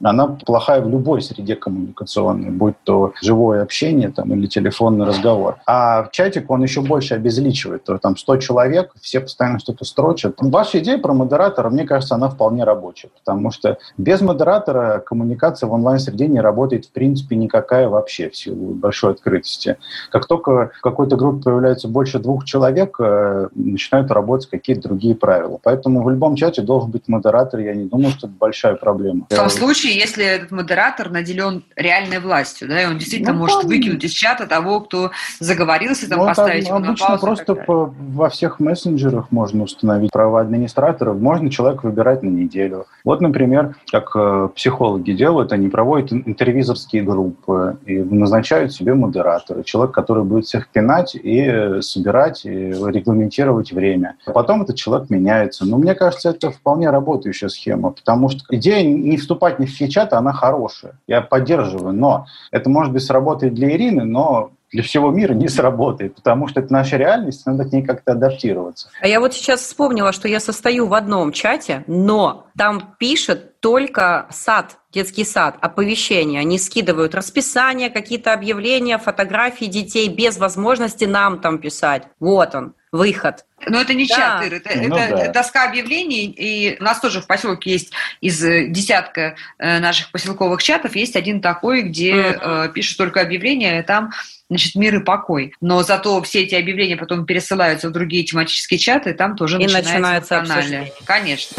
она 0.02 0.28
плохая 0.28 0.80
в 0.80 0.88
любой 0.88 1.22
среде 1.22 1.56
коммуникационной, 1.56 2.50
будь 2.50 2.74
то 2.84 3.12
живое 3.22 3.62
общение 3.62 4.10
там, 4.10 4.32
или 4.32 4.46
телефонный 4.46 5.06
разговор. 5.06 5.56
А 5.66 6.04
в 6.04 6.10
чатик 6.10 6.50
он 6.50 6.62
еще 6.62 6.82
больше 6.82 7.14
обезличивает. 7.14 7.84
То, 7.84 7.98
там 7.98 8.16
100 8.16 8.36
человек, 8.38 8.92
все 9.00 9.20
постоянно 9.20 9.58
что-то 9.58 9.84
строчат. 9.84 10.36
Ваша 10.38 10.78
идея 10.78 10.98
про 10.98 11.12
модератора, 11.12 11.70
мне 11.70 11.84
кажется, 11.84 12.14
она 12.14 12.28
вполне 12.28 12.64
рабочая, 12.64 13.08
потому 13.24 13.50
что 13.50 13.78
без 13.96 14.20
модератора 14.20 15.02
коммуникация 15.04 15.68
в 15.68 15.72
онлайн-среде 15.72 16.28
не 16.28 16.40
работает 16.40 16.86
в 16.86 16.92
принципе 16.92 17.36
никакая 17.36 17.88
вообще 17.88 18.30
в 18.30 18.36
силу 18.36 18.74
большой 18.74 19.12
открытости. 19.12 19.76
Как 20.10 20.26
только 20.26 20.70
в 20.78 20.80
какой-то 20.80 21.16
группе 21.16 21.44
появляется 21.44 21.88
больше 21.88 22.18
двух 22.18 22.44
человек, 22.44 22.96
э, 23.00 23.48
начинают 23.54 24.10
работать 24.10 24.48
какие-то 24.48 24.88
другие 24.88 25.14
правила. 25.14 25.58
Поэтому 25.62 26.02
в 26.02 26.10
любом 26.10 26.36
чате 26.36 26.62
должен 26.62 26.90
быть 26.90 27.08
модератор. 27.08 27.60
Я 27.60 27.74
не 27.74 27.84
думаю, 27.84 28.10
что 28.10 28.26
это 28.26 28.36
большая 28.38 28.74
проблема. 28.76 29.26
В 29.30 29.34
том 29.34 29.50
случае, 29.50 29.87
случае, 29.88 30.00
если 30.00 30.24
этот 30.24 30.50
модератор 30.50 31.10
наделен 31.10 31.64
реальной 31.76 32.20
властью, 32.20 32.68
да, 32.68 32.82
и 32.82 32.86
он 32.86 32.98
действительно 32.98 33.32
ну, 33.32 33.40
может 33.40 33.62
там... 33.62 33.68
выкинуть 33.68 34.04
из 34.04 34.12
чата 34.12 34.46
того, 34.46 34.80
кто 34.80 35.10
заговорился, 35.40 36.08
там, 36.08 36.20
ну, 36.20 36.26
поставить 36.26 36.66
его 36.66 36.78
на 36.78 36.94
паузу. 36.94 37.24
просто 37.24 37.54
по, 37.54 37.94
во 37.98 38.28
всех 38.28 38.60
мессенджерах 38.60 39.30
можно 39.30 39.64
установить 39.64 40.10
права 40.12 40.40
администратора, 40.40 41.12
можно 41.12 41.50
человека 41.50 41.86
выбирать 41.86 42.22
на 42.22 42.28
неделю. 42.28 42.86
Вот, 43.04 43.20
например, 43.20 43.76
как 43.90 44.10
э, 44.14 44.48
психологи 44.54 45.12
делают, 45.12 45.52
они 45.52 45.68
проводят 45.68 46.12
интервизорские 46.12 47.02
группы 47.02 47.78
и 47.86 47.98
назначают 47.98 48.72
себе 48.72 48.94
модератора, 48.94 49.62
человек, 49.62 49.94
который 49.94 50.24
будет 50.24 50.46
всех 50.46 50.68
пинать 50.68 51.14
и 51.14 51.40
э, 51.40 51.82
собирать, 51.82 52.44
и 52.44 52.50
регламентировать 52.50 53.72
время. 53.72 54.16
А 54.26 54.32
потом 54.32 54.62
этот 54.62 54.76
человек 54.76 55.10
меняется. 55.10 55.64
Но 55.66 55.78
мне 55.78 55.94
кажется, 55.94 56.30
это 56.30 56.50
вполне 56.50 56.90
работающая 56.90 57.48
схема, 57.48 57.90
потому 57.90 58.28
что 58.28 58.40
идея 58.50 58.82
не 58.82 59.16
вступать 59.16 59.58
ни 59.58 59.66
в 59.66 59.70
все 59.78 59.88
чаты, 59.88 60.16
она 60.16 60.32
хорошая. 60.32 60.94
Я 61.06 61.20
поддерживаю, 61.20 61.94
но 61.94 62.26
это, 62.50 62.68
может 62.68 62.92
быть, 62.92 63.04
сработает 63.04 63.54
для 63.54 63.70
Ирины, 63.70 64.04
но 64.04 64.50
для 64.72 64.82
всего 64.82 65.10
мира 65.10 65.32
не 65.32 65.48
сработает, 65.48 66.16
потому 66.16 66.48
что 66.48 66.60
это 66.60 66.72
наша 66.72 66.96
реальность, 66.96 67.46
надо 67.46 67.64
к 67.64 67.72
ней 67.72 67.82
как-то 67.82 68.12
адаптироваться. 68.12 68.88
А 69.00 69.08
я 69.08 69.20
вот 69.20 69.32
сейчас 69.32 69.60
вспомнила, 69.60 70.12
что 70.12 70.28
я 70.28 70.40
состою 70.40 70.86
в 70.86 70.94
одном 70.94 71.32
чате, 71.32 71.84
но 71.86 72.46
там 72.56 72.94
пишет 72.98 73.60
только 73.60 74.26
сад, 74.30 74.78
детский 74.92 75.24
сад, 75.24 75.56
оповещения. 75.60 76.40
Они 76.40 76.58
скидывают 76.58 77.14
расписание, 77.14 77.88
какие-то 77.88 78.32
объявления, 78.32 78.98
фотографии 78.98 79.66
детей 79.66 80.08
без 80.08 80.36
возможности 80.38 81.04
нам 81.04 81.40
там 81.40 81.58
писать. 81.58 82.02
Вот 82.20 82.54
он 82.54 82.74
выход. 82.92 83.44
Но 83.66 83.80
это 83.80 83.94
не 83.94 84.06
да. 84.06 84.14
чат, 84.14 84.52
это, 84.52 84.70
ну, 84.76 84.96
это 84.96 85.16
да. 85.16 85.32
доска 85.32 85.64
объявлений, 85.64 86.26
и 86.26 86.76
у 86.80 86.84
нас 86.84 87.00
тоже 87.00 87.20
в 87.20 87.26
поселке 87.26 87.72
есть 87.72 87.92
из 88.20 88.40
десятка 88.40 89.36
э, 89.58 89.80
наших 89.80 90.10
поселковых 90.12 90.62
чатов, 90.62 90.94
есть 90.96 91.16
один 91.16 91.40
такой, 91.40 91.82
где 91.82 92.12
uh-huh. 92.12 92.72
пишут 92.72 92.98
только 92.98 93.20
объявления, 93.20 93.80
и 93.80 93.82
там 93.82 94.12
значит, 94.48 94.74
мир 94.74 94.96
и 94.96 95.04
покой. 95.04 95.54
Но 95.60 95.82
зато 95.82 96.22
все 96.22 96.42
эти 96.42 96.54
объявления 96.54 96.96
потом 96.96 97.26
пересылаются 97.26 97.88
в 97.88 97.92
другие 97.92 98.24
тематические 98.24 98.78
чаты, 98.78 99.10
и 99.10 99.14
там 99.14 99.36
тоже 99.36 99.56
и 99.56 99.64
начинается, 99.64 100.40
начинается 100.40 100.92
Конечно. 101.04 101.56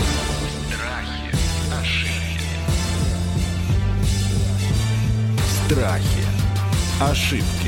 Страхи, 5.67 6.23
ошибки. 6.99 7.58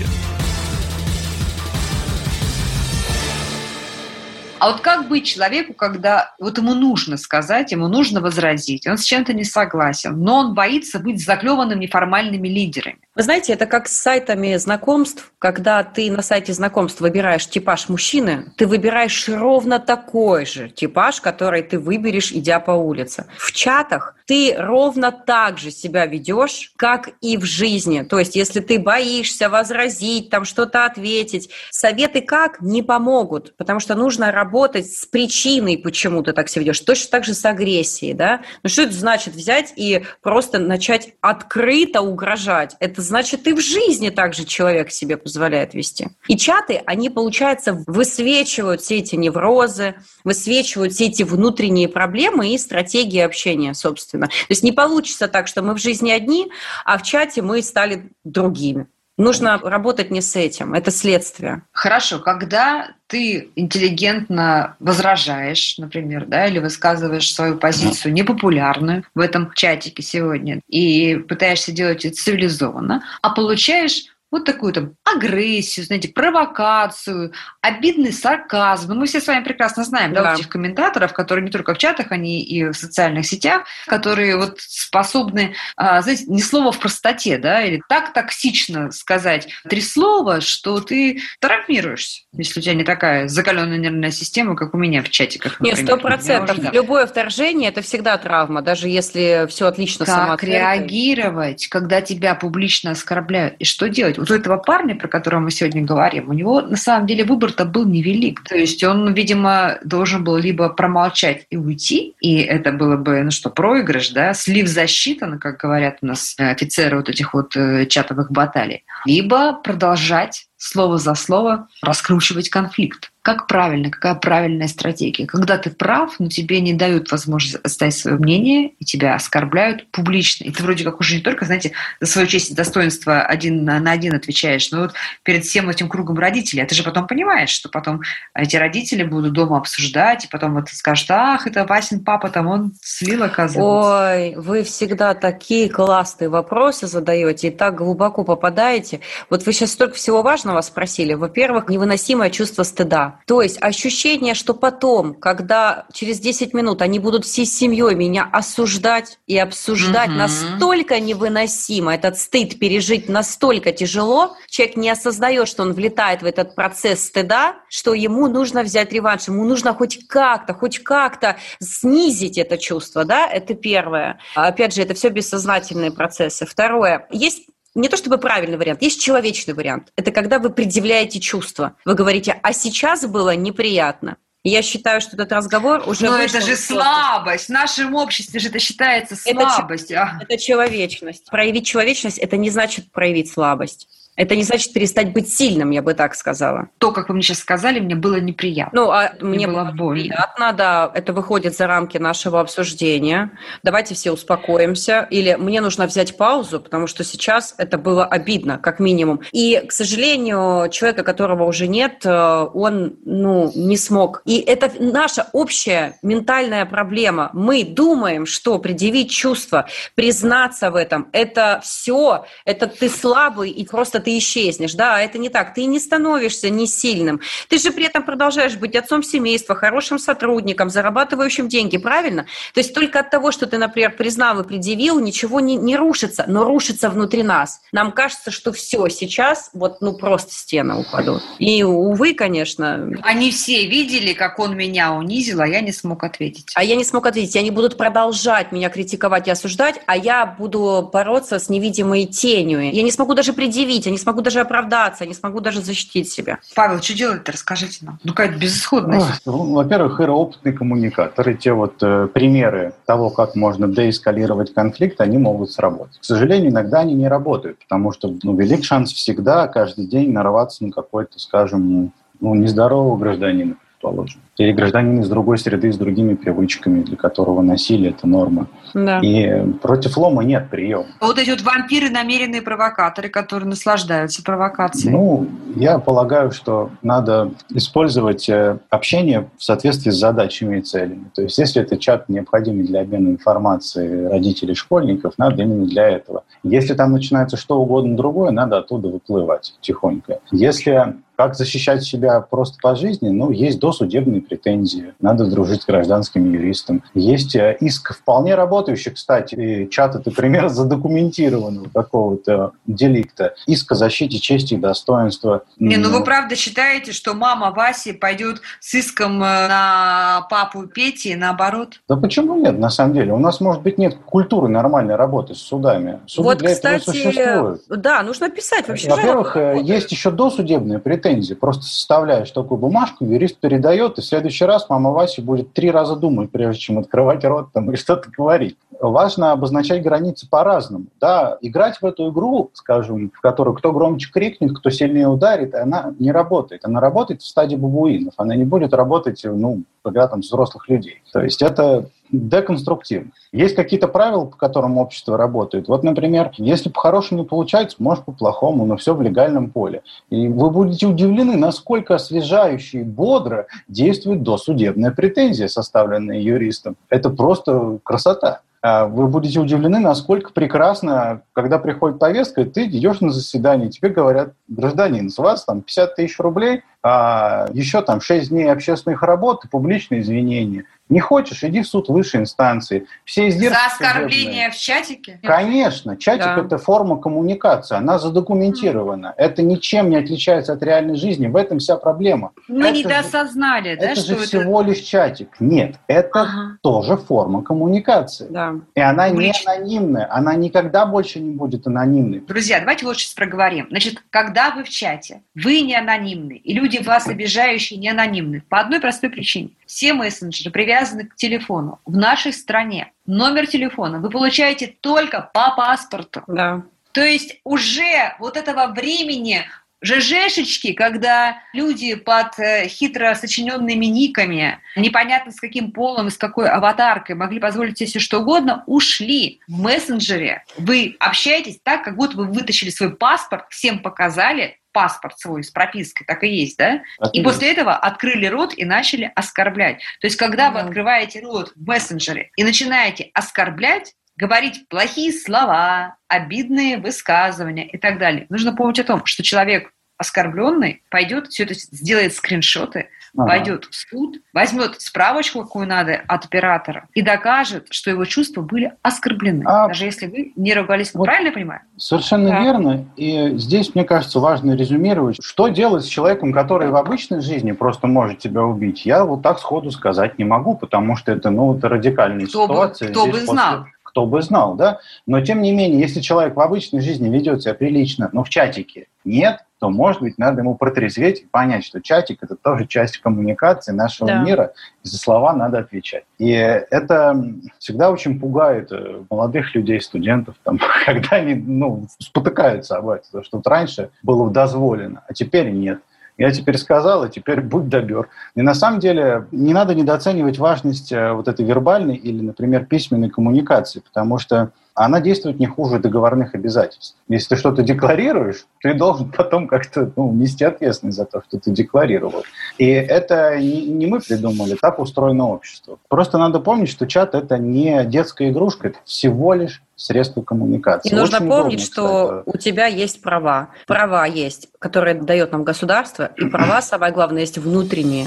А 4.62 4.68
вот 4.68 4.82
как 4.82 5.08
быть 5.08 5.25
человеку, 5.25 5.74
когда 5.74 6.36
вот 6.39 6.60
ему 6.60 6.75
нужно 6.75 7.18
сказать, 7.18 7.72
ему 7.72 7.88
нужно 7.88 8.22
возразить, 8.22 8.86
он 8.86 9.00
с 9.00 9.03
чем-то 9.03 9.34
не 9.34 9.44
согласен, 9.44 10.22
но 10.22 10.38
он 10.38 10.53
боится 10.53 11.00
быть 11.00 11.20
заклеванным 11.20 11.80
неформальными 11.80 12.48
лидерами? 12.48 13.00
Вы 13.15 13.24
знаете, 13.24 13.53
это 13.53 13.65
как 13.65 13.88
с 13.88 13.94
сайтами 13.94 14.56
знакомств, 14.58 15.32
когда 15.39 15.84
ты 15.84 16.12
на 16.12 16.22
сайте 16.22 16.53
знакомств 16.53 17.01
выбираешь 17.01 17.50
типаж 17.50 17.89
мужчины, 17.89 18.53
ты 18.56 18.68
выбираешь 18.68 19.27
ровно 19.27 19.80
такой 19.80 20.46
же 20.46 20.70
типаж, 20.70 21.22
который 21.22 21.63
ты 21.63 21.80
выберешь, 21.80 22.32
идя 22.32 22.60
по 22.60 22.70
улице. 22.70 23.25
В 23.39 23.51
чатах 23.53 24.15
ты 24.32 24.56
ровно 24.58 25.12
так 25.12 25.58
же 25.58 25.72
себя 25.72 26.06
ведешь, 26.06 26.72
как 26.78 27.10
и 27.20 27.36
в 27.36 27.44
жизни. 27.44 28.04
То 28.04 28.18
есть, 28.18 28.38
если 28.38 28.62
ты 28.62 28.80
боишься 28.80 29.50
возразить, 29.50 30.30
там 30.30 30.46
что-то 30.46 30.86
ответить, 30.86 31.50
советы 31.70 32.22
как 32.22 32.62
не 32.62 32.82
помогут, 32.82 33.54
потому 33.58 33.82
что 33.82 33.94
нужно 33.94 34.32
работать 34.32 34.90
с 34.90 35.06
причиной, 35.06 35.78
почему 35.78 36.24
ты 36.24 36.32
так 36.32 36.48
себя 36.48 36.62
ведешь. 36.62 36.80
Точно 36.80 37.12
так 37.12 37.26
же 37.26 37.34
с 37.34 37.44
агрессией, 37.44 38.14
да? 38.14 38.40
Ну 38.64 38.70
что 38.70 38.84
это 38.84 38.94
значит 38.94 39.36
взять 39.36 39.74
и 39.76 40.06
просто 40.22 40.60
начать 40.60 41.10
открыто 41.20 42.00
угрожать? 42.00 42.78
Это 42.80 43.02
значит, 43.02 43.44
ты 43.44 43.54
в 43.54 43.60
жизни 43.60 44.12
также 44.12 44.46
человек 44.46 44.92
себе 44.92 45.18
позволяет 45.18 45.74
вести. 45.74 46.08
И 46.30 46.38
чаты, 46.38 46.82
они, 46.86 47.10
получается, 47.10 47.84
высвечивают 47.86 48.80
все 48.80 49.00
эти 49.00 49.16
неврозы, 49.16 49.96
высвечивают 50.24 50.94
все 50.94 51.08
эти 51.08 51.24
внутренние 51.24 51.90
проблемы 51.90 52.54
и 52.54 52.58
стратегии 52.58 53.20
общения, 53.20 53.74
собственно. 53.74 54.21
То 54.28 54.46
есть 54.50 54.63
не 54.63 54.72
получится 54.72 55.28
так, 55.28 55.48
что 55.48 55.62
мы 55.62 55.74
в 55.74 55.80
жизни 55.80 56.12
одни, 56.12 56.51
а 56.86 56.98
в 56.98 57.04
чате 57.04 57.42
мы 57.42 57.62
стали 57.62 58.10
другими. 58.24 58.88
Нужно 59.18 59.60
работать 59.60 60.10
не 60.10 60.22
с 60.22 60.36
этим, 60.36 60.74
это 60.74 60.90
следствие. 60.90 61.63
Хорошо, 61.74 62.20
когда 62.20 62.96
ты 63.06 63.51
интеллигентно 63.56 64.78
возражаешь, 64.80 65.78
например, 65.78 66.25
да, 66.25 66.48
или 66.48 66.60
высказываешь 66.60 67.32
свою 67.32 67.58
позицию 67.58 68.13
непопулярную 68.13 69.04
в 69.13 69.20
этом 69.20 69.51
чатике 69.54 70.01
сегодня 70.01 70.62
и 70.68 71.18
пытаешься 71.18 71.72
делать 71.72 72.06
это 72.06 72.16
цивилизованно, 72.16 73.04
а 73.22 73.30
получаешь 73.32 74.06
вот 74.32 74.46
такую 74.46 74.72
там 74.72 74.96
агрессию, 75.04 75.86
знаете, 75.86 76.08
провокацию, 76.08 77.34
обидный 77.60 78.14
сарказм. 78.14 78.90
Ну, 78.90 78.96
мы 78.96 79.06
все 79.06 79.20
с 79.20 79.28
вами 79.28 79.44
прекрасно 79.44 79.84
знаем, 79.84 80.14
да, 80.14 80.24
да 80.24 80.34
этих 80.34 80.48
комментаторов, 80.48 81.12
которые 81.12 81.44
не 81.44 81.52
только 81.52 81.74
в 81.74 81.78
чатах, 81.78 82.12
они 82.12 82.42
и 82.42 82.64
в 82.64 82.74
социальных 82.74 83.26
сетях, 83.26 83.66
которые 83.88 84.38
вот 84.38 84.56
способны, 84.60 85.54
а, 85.76 86.02
знаете, 86.02 86.26
не 86.28 86.42
слово 86.42 86.72
в 86.72 86.80
простоте, 86.80 87.38
да, 87.38 87.62
или 87.62 87.82
так 87.90 88.14
токсично 88.14 88.92
сказать 88.92 89.50
три 89.68 89.82
слова, 89.82 90.40
что 90.40 90.80
ты 90.80 91.22
травмируешься, 91.40 92.24
если 92.32 92.60
у 92.60 92.64
тебя 92.64 92.74
не 92.74 92.86
такая 92.86 93.28
закаленная 93.28 93.78
нервная 93.78 94.12
система, 94.12 94.56
как 94.56 94.74
у 94.74 94.78
меня 94.78 95.04
в 95.04 95.10
чатиках. 95.10 95.60
Нет, 95.60 95.78
сто 95.78 95.98
процентов. 95.98 96.58
Любое 96.72 97.06
вторжение– 97.06 97.70
это 97.72 97.82
всегда 97.82 98.18
травма, 98.18 98.62
даже 98.62 98.88
если 98.88 99.46
все 99.50 99.68
отлично 99.68 100.06
Как 100.06 100.44
реагировать, 100.44 101.68
когда 101.68 102.02
тебя 102.02 102.34
публично 102.36 102.92
оскорбляют, 102.92 103.56
и 103.60 103.66
что 103.66 103.90
делать? 103.90 104.21
Вот 104.22 104.32
у 104.32 104.36
этого 104.36 104.58
парня, 104.58 104.96
про 104.96 105.08
которого 105.08 105.42
мы 105.42 105.51
сегодня 105.51 105.84
говорим, 105.84 106.30
у 106.30 106.34
него 106.34 106.62
на 106.62 106.78
самом 106.78 107.08
деле 107.08 107.24
выбор-то 107.25 107.66
был 107.66 107.86
невелик. 107.86 108.44
То 108.44 108.56
есть 108.56 108.84
он, 108.84 109.13
видимо, 109.13 109.80
должен 109.84 110.24
был 110.24 110.38
либо 110.38 110.70
промолчать 110.70 111.46
и 111.50 111.58
уйти, 111.58 112.16
и 112.22 112.38
это 112.38 112.72
было 112.72 112.96
бы, 112.98 113.24
ну 113.24 113.32
что, 113.32 113.50
проигрыш, 113.50 114.12
да, 114.12 114.34
слив 114.34 114.68
засчитан, 114.68 115.40
как 115.40 115.58
говорят 115.58 115.98
у 116.01 116.06
нас 116.06 116.36
офицеры 116.38 116.98
вот 116.98 117.10
этих 117.10 117.34
вот 117.34 117.58
э, 117.58 117.86
чатовых 117.88 118.32
баталий, 118.32 118.84
либо 119.06 119.54
продолжать 119.54 120.48
слово 120.58 120.98
за 120.98 121.16
слово 121.16 121.68
раскручивать 121.82 122.50
конфликт. 122.50 123.11
Как 123.24 123.46
правильно, 123.46 123.92
какая 123.92 124.16
правильная 124.16 124.68
стратегия? 124.68 125.28
Когда 125.28 125.60
ты 125.60 125.70
прав, 125.70 126.16
но 126.18 126.28
тебе 126.28 126.60
не 126.60 126.74
дают 126.74 127.12
возможность 127.12 127.63
оставить 127.63 127.96
свое 127.96 128.18
мнение, 128.18 128.70
и 128.80 128.86
тебя 128.86 129.13
оскорбляют 129.13 129.92
публично. 129.92 130.46
И 130.46 130.51
ты 130.51 130.63
вроде 130.63 130.84
как 130.84 131.00
уже 131.00 131.18
не 131.18 131.22
только, 131.22 131.46
знаете, 131.46 131.74
за 132.00 132.12
свою 132.12 132.28
честь 132.28 132.50
и 132.50 132.56
достоинство 132.56 133.22
один 133.22 133.63
на, 133.63 133.78
один 133.92 134.16
отвечаешь, 134.16 134.72
но 134.72 134.82
вот 134.82 134.94
перед 135.22 135.46
всем 135.46 135.70
этим 135.70 135.88
кругом 135.88 136.18
родителей. 136.18 136.63
А 136.63 136.66
ты 136.66 136.74
же 136.74 136.82
потом 136.82 137.06
понимаешь, 137.06 137.51
что 137.51 137.70
потом 137.70 138.01
эти 138.34 138.56
родители 138.56 139.04
будут 139.04 139.34
дома 139.34 139.58
обсуждать, 139.58 140.25
и 140.25 140.28
потом 140.28 140.56
вот 140.56 140.70
скажут, 140.70 141.12
ах, 141.12 141.46
это 141.46 141.63
Васин 141.68 142.04
папа, 142.04 142.30
там 142.30 142.48
он 142.48 142.74
слил, 142.82 143.22
оказывается. 143.22 143.62
Ой, 143.62 144.36
вы 144.36 144.63
всегда 144.63 145.13
такие 145.13 145.70
классные 145.70 146.30
вопросы 146.30 146.88
задаете 146.88 147.50
и 147.50 147.51
так 147.51 147.75
глубоко 147.75 148.24
попадаете. 148.24 149.00
Вот 149.30 149.46
вы 149.46 149.54
сейчас 149.54 149.74
столько 149.74 149.94
всего 149.94 150.24
важного 150.24 150.62
спросили. 150.62 151.13
Во-первых, 151.13 151.70
невыносимое 151.70 152.32
чувство 152.32 152.63
стыда 152.63 153.11
то 153.25 153.41
есть 153.41 153.58
ощущение, 153.62 154.34
что 154.34 154.53
потом, 154.53 155.13
когда 155.13 155.86
через 155.94 156.20
10 156.20 156.53
минут 156.53 156.82
они 156.82 157.00
будут 157.00 157.25
всей 157.25 157.46
семьей 157.46 157.96
меня 157.96 158.30
осуждать 158.32 159.20
и 159.27 159.38
обсуждать, 159.38 160.10
угу. 160.10 160.18
настолько 160.18 161.00
невыносимо, 161.00 161.94
этот 161.94 162.18
стыд 162.18 162.60
пережить 162.60 163.10
настолько 163.10 163.72
тяжело, 163.72 164.36
человек 164.50 164.77
не 164.77 164.89
осознает, 164.89 165.48
что 165.48 165.63
он 165.63 165.74
влетает 165.74 166.22
в 166.22 166.25
этот 166.25 166.56
процесс 166.56 167.06
стыда, 167.06 167.56
что 167.70 167.94
ему 167.94 168.27
нужно 168.27 168.63
взять 168.63 168.91
реванш, 168.91 169.27
ему 169.27 169.44
нужно 169.46 169.74
хоть 169.74 170.08
как-то, 170.08 170.53
хоть 170.53 170.80
как-то 170.80 171.38
снизить 171.60 172.38
это 172.38 172.58
чувство, 172.58 173.06
да, 173.06 173.27
это 173.27 173.53
первое. 173.53 174.20
Опять 174.36 174.74
же, 174.74 174.82
это 174.82 174.94
все 174.94 175.10
бессознательные 175.10 175.91
процессы. 175.91 176.46
Второе, 176.46 177.08
есть 177.12 177.50
не 177.75 177.88
то 177.88 177.98
чтобы 177.98 178.18
правильный 178.18 178.58
вариант, 178.58 178.82
есть 178.82 179.01
человечный 179.01 179.54
вариант. 179.54 179.92
Это 179.96 180.12
когда 180.12 180.40
вы 180.40 180.50
предъявляете 180.50 181.20
чувства. 181.20 181.75
Вы 181.86 181.94
говорите, 181.94 182.40
а 182.42 182.54
сейчас 182.54 183.06
было 183.06 183.36
неприятно. 183.36 184.18
Я 184.44 184.63
считаю, 184.63 185.01
что 185.01 185.16
этот 185.16 185.32
разговор 185.32 185.84
уже... 185.86 186.08
Но 186.08 186.18
это 186.18 186.42
же 186.42 186.56
слабость. 186.56 187.46
В 187.46 187.50
нашем 187.50 187.94
обществе 187.94 188.40
же 188.40 188.50
это 188.50 188.58
считается 188.58 189.16
слабость. 189.16 189.92
Это, 189.92 190.20
это 190.22 190.38
человечность. 190.38 191.30
Проявить 191.30 191.68
человечность– 191.68 192.18
это 192.20 192.38
не 192.38 192.50
значит 192.50 192.92
проявить 192.92 193.32
слабость. 193.32 193.88
Это 194.22 194.36
не 194.36 194.44
значит 194.44 194.72
перестать 194.72 195.13
быть 195.13 195.34
сильным, 195.34 195.72
я 195.72 195.82
бы 195.82 195.96
так 195.96 196.13
сказала. 196.13 196.70
То, 196.78 196.92
как 196.92 197.10
вы 197.10 197.16
мне 197.16 197.24
сейчас 197.24 197.40
сказали, 197.40 197.80
мне 197.80 197.96
было 197.96 198.18
неприятно. 198.20 198.80
Ну, 198.80 198.92
а 198.92 199.13
мне, 199.20 199.38
Мне 199.38 199.48
было 199.48 199.63
было 199.63 199.72
больно. 199.72 200.04
приятно, 200.04 200.54
да, 200.54 200.92
это 200.94 201.12
выходит 201.12 201.58
за 201.58 201.66
рамки 201.66 201.98
нашего 201.98 202.40
обсуждения. 202.40 203.32
Давайте 203.63 203.96
все 203.96 204.12
успокоимся. 204.12 205.08
Или 205.10 205.34
мне 205.40 205.60
нужно 205.60 205.88
взять 205.88 206.18
паузу, 206.18 206.60
потому 206.60 206.86
что 206.86 207.04
сейчас 207.04 207.56
это 207.58 207.80
было 207.80 208.06
обидно, 208.06 208.60
как 208.60 208.80
минимум. 208.80 209.22
И, 209.32 209.60
к 209.68 209.72
сожалению, 209.72 210.70
человека, 210.70 211.04
которого 211.04 211.46
уже 211.46 211.66
нет, 211.68 212.06
э, 212.06 212.48
он, 212.54 212.98
ну, 213.04 213.51
не 213.56 213.75
смог. 213.75 214.22
И 214.25 214.40
это 214.40 214.72
наша 214.80 215.30
общая 215.34 215.98
ментальная 216.04 216.68
проблема. 216.68 217.32
Мы 217.34 217.63
думаем, 217.63 218.28
что 218.28 218.60
предъявить 218.60 219.10
чувства, 219.10 219.66
признаться 219.96 220.70
в 220.70 220.75
этом, 220.75 221.08
это 221.12 221.60
все, 221.63 222.25
это 222.46 222.68
ты 222.68 222.88
слабый, 222.88 223.50
и 223.50 223.66
просто 223.66 224.00
ты 224.00 224.11
исчезнешь. 224.18 224.74
Да, 224.74 225.01
это 225.01 225.18
не 225.18 225.30
так. 225.30 225.53
Ты 225.53 225.65
не 225.65 225.80
становишься 225.80 226.50
не 226.50 226.68
сильным. 226.68 227.22
Ты 227.50 227.58
же 227.58 227.72
при 227.72 227.86
этом 227.86 228.03
продолжаешь 228.03 228.56
быть 228.56 228.75
отцом 228.75 229.03
семейства, 229.03 229.56
хорошим 229.56 230.00
сотрудником, 230.00 230.70
зарабатывающим 230.70 231.48
деньги, 231.48 231.77
правильно? 231.77 232.25
То 232.53 232.60
есть 232.60 232.74
только 232.74 233.00
от 233.00 233.10
того, 233.10 233.32
что 233.32 233.48
ты, 233.48 233.58
например, 233.58 233.96
признал 233.96 234.39
и 234.41 234.48
предъявил, 234.48 235.00
ничего 235.00 235.39
не, 235.39 235.56
не 235.56 235.75
рушится, 235.75 236.25
но 236.27 236.44
рушится 236.44 236.89
внутри 236.89 237.24
нас. 237.24 237.62
Нам 237.72 237.91
кажется, 237.91 238.32
что 238.32 238.51
все, 238.51 238.88
сейчас 238.89 239.50
вот 239.53 239.82
ну 239.82 239.94
просто 239.94 240.34
стены 240.34 240.75
упадут. 240.75 241.24
И, 241.39 241.63
увы, 241.63 242.13
конечно, 242.13 242.89
Они 243.03 243.32
все 243.32 243.68
видели, 243.68 244.13
как 244.13 244.39
он 244.39 244.56
меня 244.56 244.94
унизил, 244.94 245.41
а 245.41 245.48
я 245.48 245.62
не 245.62 245.72
смог 245.72 246.03
ответить. 246.03 246.51
а 246.56 246.63
я 246.63 246.75
не 246.75 246.84
смог 246.84 247.06
ответить. 247.06 247.36
Они 247.36 247.51
будут 247.51 247.77
продолжать 247.77 248.51
меня 248.51 248.70
критиковать 248.70 249.27
и 249.27 249.32
осуждать, 249.32 249.82
а 249.86 249.98
я 249.98 250.25
буду 250.25 250.89
бороться 250.91 251.39
с 251.39 251.50
невидимой 251.50 252.06
тенью. 252.06 252.72
Я 252.72 252.82
не 252.84 252.91
смогу 252.91 253.13
даже 253.13 253.34
предъявить, 253.34 253.88
я 253.91 253.93
не 253.93 254.00
смогу 254.00 254.21
даже 254.21 254.39
оправдаться, 254.39 255.03
я 255.03 255.07
не 255.07 255.13
смогу 255.13 255.41
даже 255.41 255.62
защитить 255.62 256.10
себя. 256.10 256.39
Павел, 256.55 256.81
что 256.81 256.93
делать-то? 256.93 257.31
Расскажите 257.31 257.86
нам. 257.86 258.00
Ну, 258.03 258.13
какая-то 258.13 258.38
безысходность. 258.38 259.21
Ой, 259.25 259.33
ну, 259.33 259.53
Во-первых, 259.53 260.00
Ира 260.00 260.13
опытный 260.13 260.53
коммуникатор, 260.53 261.29
и 261.29 261.36
те 261.36 261.51
вот 261.51 261.75
э, 261.81 262.07
примеры 262.13 262.74
того, 262.86 263.10
как 263.10 263.36
можно 263.36 263.67
деэскалировать 263.67 264.53
конфликт, 264.53 265.01
они 265.01 265.17
могут 265.17 265.51
сработать. 265.51 266.00
К 266.00 266.05
сожалению, 266.05 266.51
иногда 266.51 266.79
они 266.79 266.93
не 266.93 267.07
работают, 267.07 267.60
потому 267.60 267.91
что 267.91 268.15
ну, 268.24 268.36
велик 268.36 268.63
шанс 268.63 268.93
всегда 268.93 269.48
каждый 269.48 269.86
день 269.88 270.12
нарваться 270.12 270.63
на 270.63 270.71
какой-то, 270.71 271.19
скажем, 271.19 271.91
ну, 272.19 272.36
нездорового 272.36 272.98
гражданина, 272.98 273.55
предположим. 273.82 274.22
Или 274.38 274.52
гражданин 274.54 275.00
из 275.02 275.10
другой 275.10 275.38
среды 275.38 275.72
с 275.72 275.78
другими 275.78 276.16
привычками, 276.16 276.84
для 276.84 276.98
которого 276.98 277.42
насилие– 277.42 277.90
это 277.92 278.08
норма. 278.08 278.48
Да. 278.74 279.00
И 279.00 279.44
против 279.62 279.98
лома 279.98 280.24
нет 280.24 280.50
приема. 280.50 280.86
Вот 281.00 281.18
эти 281.18 281.30
вот 281.30 281.42
вампиры, 281.42 281.90
намеренные 281.90 282.42
провокаторы, 282.42 283.10
которые 283.10 283.50
наслаждаются 283.50 284.24
провокацией. 284.24 284.94
Ну, 284.94 285.28
я 285.56 285.80
полагаю, 285.80 286.32
что 286.32 286.72
надо 286.82 287.32
использовать 287.50 288.30
э, 288.30 288.58
общение 288.70 289.30
в 289.38 289.44
соответствии 289.44 289.92
с 289.92 289.96
задачами 289.96 290.60
и 290.60 290.62
целями. 290.62 291.06
То 291.14 291.24
есть, 291.24 291.38
если 291.38 291.62
это 291.62 291.78
чат 291.78 292.10
необходимый 292.10 292.64
для 292.64 292.82
обмена 292.82 293.10
информацией 293.10 294.08
родителей 294.08 294.56
школьников, 294.56 295.14
надо 295.18 295.44
именно 295.44 295.66
для 295.66 295.90
этого. 295.90 296.24
Если 296.44 296.74
там 296.74 296.94
начинается 296.94 297.38
что 297.38 297.60
угодно 297.60 297.96
другое, 297.96 298.32
надо 298.32 298.58
оттуда 298.58 298.88
выплывать 298.88 299.54
тихонько. 299.62 300.20
Если 300.32 300.96
как 301.22 301.36
защищать 301.36 301.84
себя 301.84 302.20
просто 302.20 302.58
по 302.63 302.75
жизни, 302.75 303.10
ну, 303.10 303.30
есть 303.30 303.60
досудебные 303.60 304.22
претензии, 304.22 304.96
надо 305.00 305.28
дружить 305.28 305.62
с 305.62 305.66
гражданским 305.68 306.34
юристом. 306.34 306.84
Есть 306.96 307.36
э, 307.36 307.58
иск 307.60 307.94
вполне 307.94 308.34
работающий, 308.34 308.92
кстати, 308.92 309.36
и 309.36 309.70
чат 309.70 309.94
это 309.94 310.10
пример 310.10 310.50
задокументированного 310.50 311.70
какого-то 311.72 312.54
деликта. 312.66 313.36
Иск 313.46 313.74
о 313.74 313.75
защите 313.75 314.18
чести 314.18 314.56
и 314.56 314.58
достоинства. 314.58 315.44
Не, 315.60 315.78
ну 315.78 315.92
вы 315.92 316.04
правда 316.04 316.36
считаете, 316.36 316.92
что 316.92 317.13
мама 317.13 317.51
Васи 317.51 317.94
пойдет 317.94 318.42
с 318.60 318.74
иском 318.74 319.22
э, 319.22 319.48
на 319.48 320.25
папу 320.28 320.66
Пети 320.66 321.10
и 321.10 321.16
наоборот? 321.16 321.82
Да 321.88 321.98
почему 321.98 322.36
нет, 322.36 322.58
на 322.58 322.72
самом 322.72 322.96
деле? 322.96 323.13
У 323.13 323.20
нас, 323.20 323.40
может 323.42 323.62
быть, 323.62 323.78
нет 323.78 323.96
культуры 324.08 324.48
нормальной 324.48 324.96
работы 324.96 325.36
с 325.36 325.40
судами. 325.40 326.00
Суды 326.08 326.30
вот, 326.30 326.38
для 326.40 326.50
этого 326.50 326.80
кстати, 326.80 326.98
существуют. 327.04 327.62
да, 327.68 328.01
нужно 328.01 328.32
писать 328.32 328.68
вообще. 328.68 328.90
Во-первых, 328.90 329.38
э, 329.38 329.60
есть 329.62 329.92
еще 329.92 330.10
досудебные 330.10 330.80
претензии. 330.80 331.11
Просто 331.36 331.63
составляешь 331.63 332.32
такую 332.32 332.60
бумажку, 332.60 333.06
юрист 333.06 333.38
передает, 333.38 333.98
и 333.98 334.01
в 334.01 334.06
следующий 334.06 334.46
раз 334.46 334.68
мама 334.70 334.91
Вася 334.91 335.22
будет 335.22 335.53
три 335.53 335.72
раза 335.72 335.96
думать, 335.96 336.32
прежде 336.32 336.60
чем 336.60 336.80
открывать 336.80 337.24
рот 337.25 337.51
там, 337.53 337.72
и 337.72 337.75
что-то 337.75 338.10
говорить. 338.10 338.58
Важно 338.80 339.32
обозначать 339.32 339.84
границы 339.84 340.27
по-разному. 340.27 340.86
Да, 341.00 341.38
играть 341.41 341.77
в 341.82 341.86
эту 341.86 342.10
игру, 342.12 342.50
скажем, 342.53 343.12
в 343.13 343.22
которую 343.22 343.56
кто 343.56 343.72
громче 343.72 344.10
крикнет, 344.12 344.58
кто 344.58 344.70
сильнее 344.70 345.08
ударит, 345.08 345.53
она 345.53 345.94
не 346.00 346.12
работает. 346.12 346.65
Она 346.65 346.80
работает 346.80 347.22
в 347.22 347.27
стадии 347.27 347.56
бабуинов. 347.56 348.15
Она 348.18 348.36
не 348.36 348.44
будет 348.44 348.74
работать, 348.74 349.22
ну, 349.24 349.63
когда 349.84 350.08
там 350.08 350.22
взрослых 350.22 350.68
людей. 350.68 351.01
То 351.13 351.22
есть 351.22 351.41
это 351.41 351.89
деконструктивно. 352.12 353.12
Есть 353.32 353.56
какие-то 353.56 353.88
правила, 353.88 354.25
по 354.25 354.38
которым 354.38 354.77
общество 354.77 355.18
работает. 355.18 355.68
Вот, 355.68 355.84
например, 355.84 356.32
если 356.38 356.70
по-хорошему 356.70 357.22
не 357.22 357.27
получается, 357.27 357.77
может 357.80 358.06
по-плохому, 358.06 358.65
но 358.65 358.77
все 358.77 358.94
в 358.94 359.01
легальном 359.01 359.50
поле. 359.50 359.82
И 360.10 360.27
вы 360.27 360.50
будете 360.50 360.88
удивлены, 360.88 361.38
насколько 361.38 361.96
освежающе 361.96 362.80
и 362.82 362.84
бодро 362.84 363.48
действует 363.68 364.24
досудебная 364.24 364.91
претензия, 364.91 365.48
составленная 365.48 366.20
юристом. 366.20 366.76
Это 366.89 367.10
просто 367.10 367.80
красота. 367.84 368.41
А 368.63 368.86
Вы 368.86 369.08
будете 369.08 369.39
удивлены, 369.39 369.80
насколько 369.80 370.32
прекрасно, 370.32 371.24
когда 371.34 371.58
приходит 371.58 371.97
повестка, 371.97 372.45
ты 372.45 372.65
идешь 372.65 373.02
на 373.02 373.10
заседание, 373.10 373.69
тебе 373.69 373.89
говорят, 373.89 374.34
гражданин, 374.47 375.10
с 375.10 375.17
вас 375.17 375.45
там 375.45 375.62
50 375.62 375.95
тысяч 375.95 376.19
рублей, 376.19 376.62
а 376.84 377.48
еще 377.54 377.82
там 377.82 378.02
6 378.02 378.30
дней 378.30 378.52
общественных 378.52 379.04
работ 379.04 379.46
и 379.46 379.48
публичные 379.48 380.02
извинения. 380.02 380.65
Не 380.89 381.00
хочешь, 381.00 381.41
иди 381.46 381.62
в 381.62 381.67
суд 381.67 381.88
высшей 381.88 382.20
инстанции. 382.20 382.86
Все 383.06 383.30
издержки 383.30 383.54
За 383.58 383.70
судебные. 383.70 383.89
оскорбление 383.91 384.50
в 384.52 384.58
чатике? 384.58 385.20
Конечно, 385.24 385.96
чатик 385.96 386.26
Да. 386.26 386.41
это 386.46 386.58
форма 386.58 386.98
коммуникации, 386.98 387.78
она 387.78 387.98
задокументирована. 387.98 389.13
Это 389.15 389.41
ничем 389.41 389.89
не 389.89 389.96
отличается 389.96 390.52
от 390.54 390.63
реальной 390.63 390.96
жизни. 390.96 391.28
В 391.28 391.38
этом 391.38 391.60
вся 391.60 391.78
проблема. 391.78 392.32
Мы 392.50 392.65
Это 392.67 392.72
не 392.78 392.84
же- 392.84 392.89
да, 392.89 393.00
это 393.00 393.96
что 393.96 394.06
же 394.06 394.26
всего 394.26 394.62
лишь 394.62 394.80
чатик. 394.80 395.30
Нет, 395.39 395.76
это 395.88 396.22
Ага. 396.24 396.58
тоже 396.62 396.98
форма 396.98 397.41
коммуникации. 397.41 398.28
Да. 398.30 398.56
И 398.76 398.82
она 398.82 399.08
не 399.08 399.15
Публично. 399.15 399.54
анонимная, 399.54 400.08
она 400.13 400.36
никогда 400.36 400.86
больше 400.86 401.20
не 401.22 401.32
будет 401.32 401.67
анонимной. 401.67 402.20
Друзья, 402.20 402.60
давайте 402.60 402.86
вот 402.86 402.98
сейчас 402.98 403.13
проговорим. 403.13 403.67
Значит, 403.70 404.04
когда 404.10 404.52
вы 404.52 404.63
в 404.65 404.70
чате, 404.70 405.22
вы 405.36 405.62
не 405.62 405.76
анонимны, 405.76 406.34
и 406.34 406.54
люди 406.54 406.70
вас 406.79 407.07
обижающие 407.07 407.79
не 407.79 407.89
анонимны. 407.89 408.43
По 408.49 408.60
одной 408.60 408.79
простой 408.79 409.10
причине. 409.10 409.51
Все 409.65 409.93
мессенджеры 409.93 410.51
привязаны 410.51 411.05
к 411.05 411.15
телефону. 411.15 411.79
В 411.86 411.95
нашей 411.95 412.34
стране 412.34 412.91
номер 413.05 413.47
телефона 413.47 413.99
вы 413.99 414.10
получаете 414.10 414.67
только 414.81 415.21
по 415.34 415.55
паспорту. 415.55 416.23
Да. 416.27 416.63
То 416.91 417.03
есть 417.03 417.39
уже 417.43 418.15
вот 418.19 418.38
этого 418.38 418.67
времени 418.67 419.45
ЖЖшечки, 419.84 420.73
когда 420.73 421.39
люди 421.53 421.95
под 421.95 422.38
э, 422.38 422.67
хитро 422.67 423.15
сочиненными 423.15 423.86
никами, 423.86 424.60
непонятно 424.75 425.31
с 425.31 425.39
каким 425.39 425.71
полом 425.71 426.07
и 426.07 426.12
с 426.12 426.17
какой 426.17 426.49
аватаркой 426.49 427.15
могли 427.15 427.39
позволить 427.39 427.77
себе 427.77 427.88
все 427.88 427.99
что 427.99 428.19
угодно, 428.19 428.63
ушли 428.67 429.39
в 429.47 429.60
мессенджере. 429.60 430.43
Вы 430.57 430.95
общаетесь 430.99 431.60
так, 431.63 431.84
как 431.84 431.95
будто 431.95 432.17
вы 432.17 432.25
вытащили 432.25 432.69
свой 432.69 432.95
паспорт, 432.95 433.45
всем 433.49 433.79
показали 433.79 434.60
паспорт 434.71 435.19
свой 435.19 435.43
с 435.43 435.49
пропиской, 435.51 436.05
так 436.05 436.23
и 436.23 436.27
есть, 436.29 436.57
да? 436.57 436.81
Так 436.99 437.13
И 437.13 437.21
после 437.23 437.51
этого 437.51 437.75
открыли 437.75 438.25
рот 438.25 438.53
и 438.55 438.65
начали 438.65 439.12
оскорблять. 439.15 439.77
То 439.99 440.07
есть, 440.07 440.17
когда 440.17 440.51
вы 440.51 440.60
Да. 440.60 440.65
открываете 440.65 441.21
рот 441.21 441.53
в 441.55 441.67
мессенджере 441.67 442.31
и 442.36 442.43
начинаете 442.43 443.12
оскорблять, 443.13 443.93
говорить 444.17 444.67
плохие 444.69 445.12
слова, 445.12 445.97
обидные 446.07 446.77
высказывания 446.77 447.67
и 447.67 447.77
так 447.77 447.97
далее, 447.97 448.25
нужно 448.29 448.53
помнить 448.55 448.79
о 448.79 448.84
том, 448.84 449.05
что 449.05 449.23
человек 449.23 449.71
оскорбленный 449.97 450.84
пойдет, 450.89 451.27
все 451.27 451.43
это 451.43 451.53
сделает 451.53 452.13
скриншоты, 452.15 452.89
Ага. 453.17 453.28
пойдет 453.28 453.65
в 453.65 453.76
суд, 453.76 454.17
возьмет 454.34 454.80
справочку, 454.80 455.41
какую 455.41 455.67
надо 455.67 456.02
от 456.08 456.26
оператора, 456.26 456.88
и 456.93 457.02
докажет, 457.02 457.67
что 457.71 457.89
его 457.89 458.06
чувства 458.06 458.41
были 458.41 458.74
оскорблены. 458.82 459.43
А- 459.45 459.67
Даже 459.67 459.86
если 459.86 460.08
вы 460.08 460.32
не 460.36 460.54
ругались. 460.54 460.93
Вот- 460.93 461.06
Правильно 461.06 461.28
я 461.28 461.34
понимаю? 461.34 461.62
Совершенно 461.78 462.30
Да. 462.30 462.41
верно. 462.41 462.86
И 462.95 463.38
здесь, 463.38 463.76
мне 463.76 463.84
кажется, 463.84 464.19
важно 464.19 464.56
резюмировать, 464.56 465.17
что 465.21 465.50
делать 465.50 465.84
с 465.84 465.88
человеком, 465.88 466.32
который 466.32 466.69
в 466.69 466.76
обычной 466.76 467.21
жизни 467.21 467.52
просто 467.52 467.88
может 467.88 468.19
тебя 468.19 468.43
убить. 468.43 468.86
Я 468.86 469.04
вот 469.04 469.21
так 469.21 469.39
сходу 469.39 469.71
сказать 469.71 470.17
не 470.17 470.24
могу, 470.26 470.56
потому 470.56 470.95
что 470.95 471.12
это, 471.12 471.30
ну, 471.32 471.58
это 471.58 471.67
радикальная 471.69 472.26
Кто 472.28 472.47
бы- 472.47 472.54
ситуация. 472.54 472.89
кто 472.91 473.02
Здесь 473.02 473.13
бы 473.13 473.19
после- 473.19 473.34
знал. 473.34 473.65
Кто 473.84 474.06
бы 474.06 474.21
знал, 474.21 474.56
да? 474.56 474.80
Но, 475.06 475.19
тем 475.19 475.41
не 475.41 475.52
менее, 475.52 475.82
если 475.82 476.00
человек 476.00 476.38
в 476.38 476.39
обычной 476.39 476.80
жизни 476.80 477.10
ведет 477.10 477.41
себя 477.41 477.54
прилично, 477.54 478.10
но 478.13 478.24
в 478.24 478.30
чатике 478.30 478.88
нет, 479.04 479.39
то, 479.62 479.69
может 479.69 480.02
быть, 480.02 480.17
надо 480.17 480.41
ему 480.41 480.56
протрезветь 480.56 481.21
и 481.21 481.26
понять, 481.28 481.63
что 481.63 481.82
чатик– 481.82 482.17
это 482.21 482.36
тоже 482.36 482.65
часть 482.65 482.97
коммуникации 482.97 483.71
нашего 483.71 484.08
да. 484.08 484.24
мира, 484.24 484.54
и 484.84 484.88
за 484.88 484.97
слова 484.97 485.34
надо 485.34 485.60
отвечать. 485.60 486.04
И 486.17 486.32
это 486.32 487.24
всегда 487.60 487.91
очень 487.91 488.19
пугает 488.19 488.71
э, 488.71 489.04
молодых 489.08 489.54
людей, 489.54 489.80
студентов, 489.80 490.34
там, 490.43 490.60
когда 490.86 491.17
они 491.17 491.36
ну, 491.36 491.86
спотыкаются 492.00 492.78
об 492.78 492.89
этом, 492.89 493.24
что 493.24 493.38
вот 493.38 493.45
раньше 493.45 493.91
было 494.02 494.32
дозволено, 494.32 495.04
а 495.08 495.13
теперь 495.13 495.52
нет. 495.52 495.80
Я 496.17 496.32
теперь 496.32 496.58
сказал, 496.58 497.06
и 497.06 497.12
теперь 497.12 497.39
будь 497.39 497.69
добер. 497.69 498.10
И 498.34 498.41
на 498.41 498.56
самом 498.56 498.80
деле 498.80 499.28
не 499.32 499.54
надо 499.54 499.76
недооценивать 499.76 500.39
важность 500.39 500.91
э, 500.91 501.13
вот 501.13 501.28
этой 501.28 501.45
вербальной 501.45 501.97
или, 501.97 502.19
например, 502.24 502.65
письменной 502.65 503.12
коммуникации, 503.12 503.82
потому 503.82 504.17
что 504.17 504.54
она 504.73 505.01
действует 505.01 505.39
не 505.39 505.47
хуже 505.47 505.79
договорных 505.79 506.34
обязательств. 506.34 506.95
Если 507.07 507.29
ты 507.29 507.36
что-то 507.36 507.62
декларируешь, 507.62 508.45
ты 508.62 508.73
должен 508.73 509.12
потом 509.12 509.47
как-то 509.47 509.91
ну, 509.95 510.12
нести 510.13 510.45
ответственность 510.45 510.97
за 510.97 511.05
то, 511.05 511.21
что 511.27 511.39
ты 511.39 511.51
декларировал. 511.51 512.23
И 512.57 512.67
это 512.67 513.38
не, 513.38 513.65
не 513.67 513.86
мы 513.88 513.99
придумали, 513.99 514.55
так 514.60 514.79
устроено 514.79 515.29
общество. 515.29 515.77
Просто 515.89 516.17
надо 516.17 516.39
помнить, 516.39 516.69
что 516.69 516.88
чат– 516.88 517.15
это 517.15 517.38
не 517.38 517.84
детская 517.86 518.29
игрушка, 518.29 518.69
это 518.69 518.79
всего 518.86 519.34
лишь 519.34 519.62
средство 519.75 520.21
коммуникации. 520.21 520.89
И 520.89 520.95
нужно 520.95 521.17
Очень 521.17 521.27
помнить, 521.27 521.53
удобно, 521.53 521.65
что 521.65 522.21
кстати. 522.21 522.36
у 522.36 522.39
тебя 522.39 522.65
есть 522.67 523.01
права. 523.01 523.49
Права 523.67 524.05
есть, 524.05 524.49
которые 524.60 524.95
дает 524.95 525.31
нам 525.31 525.43
государство, 525.43 526.12
и 526.15 526.25
права, 526.25 526.62
самое 526.62 526.93
главное, 526.93 527.21
есть 527.21 527.38
внутренние. 527.38 528.05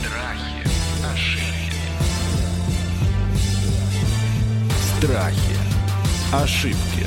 Страхи, 0.00 0.66
ошибки. 1.12 1.72
Страхи 4.98 5.55
Ошибки. 6.32 7.06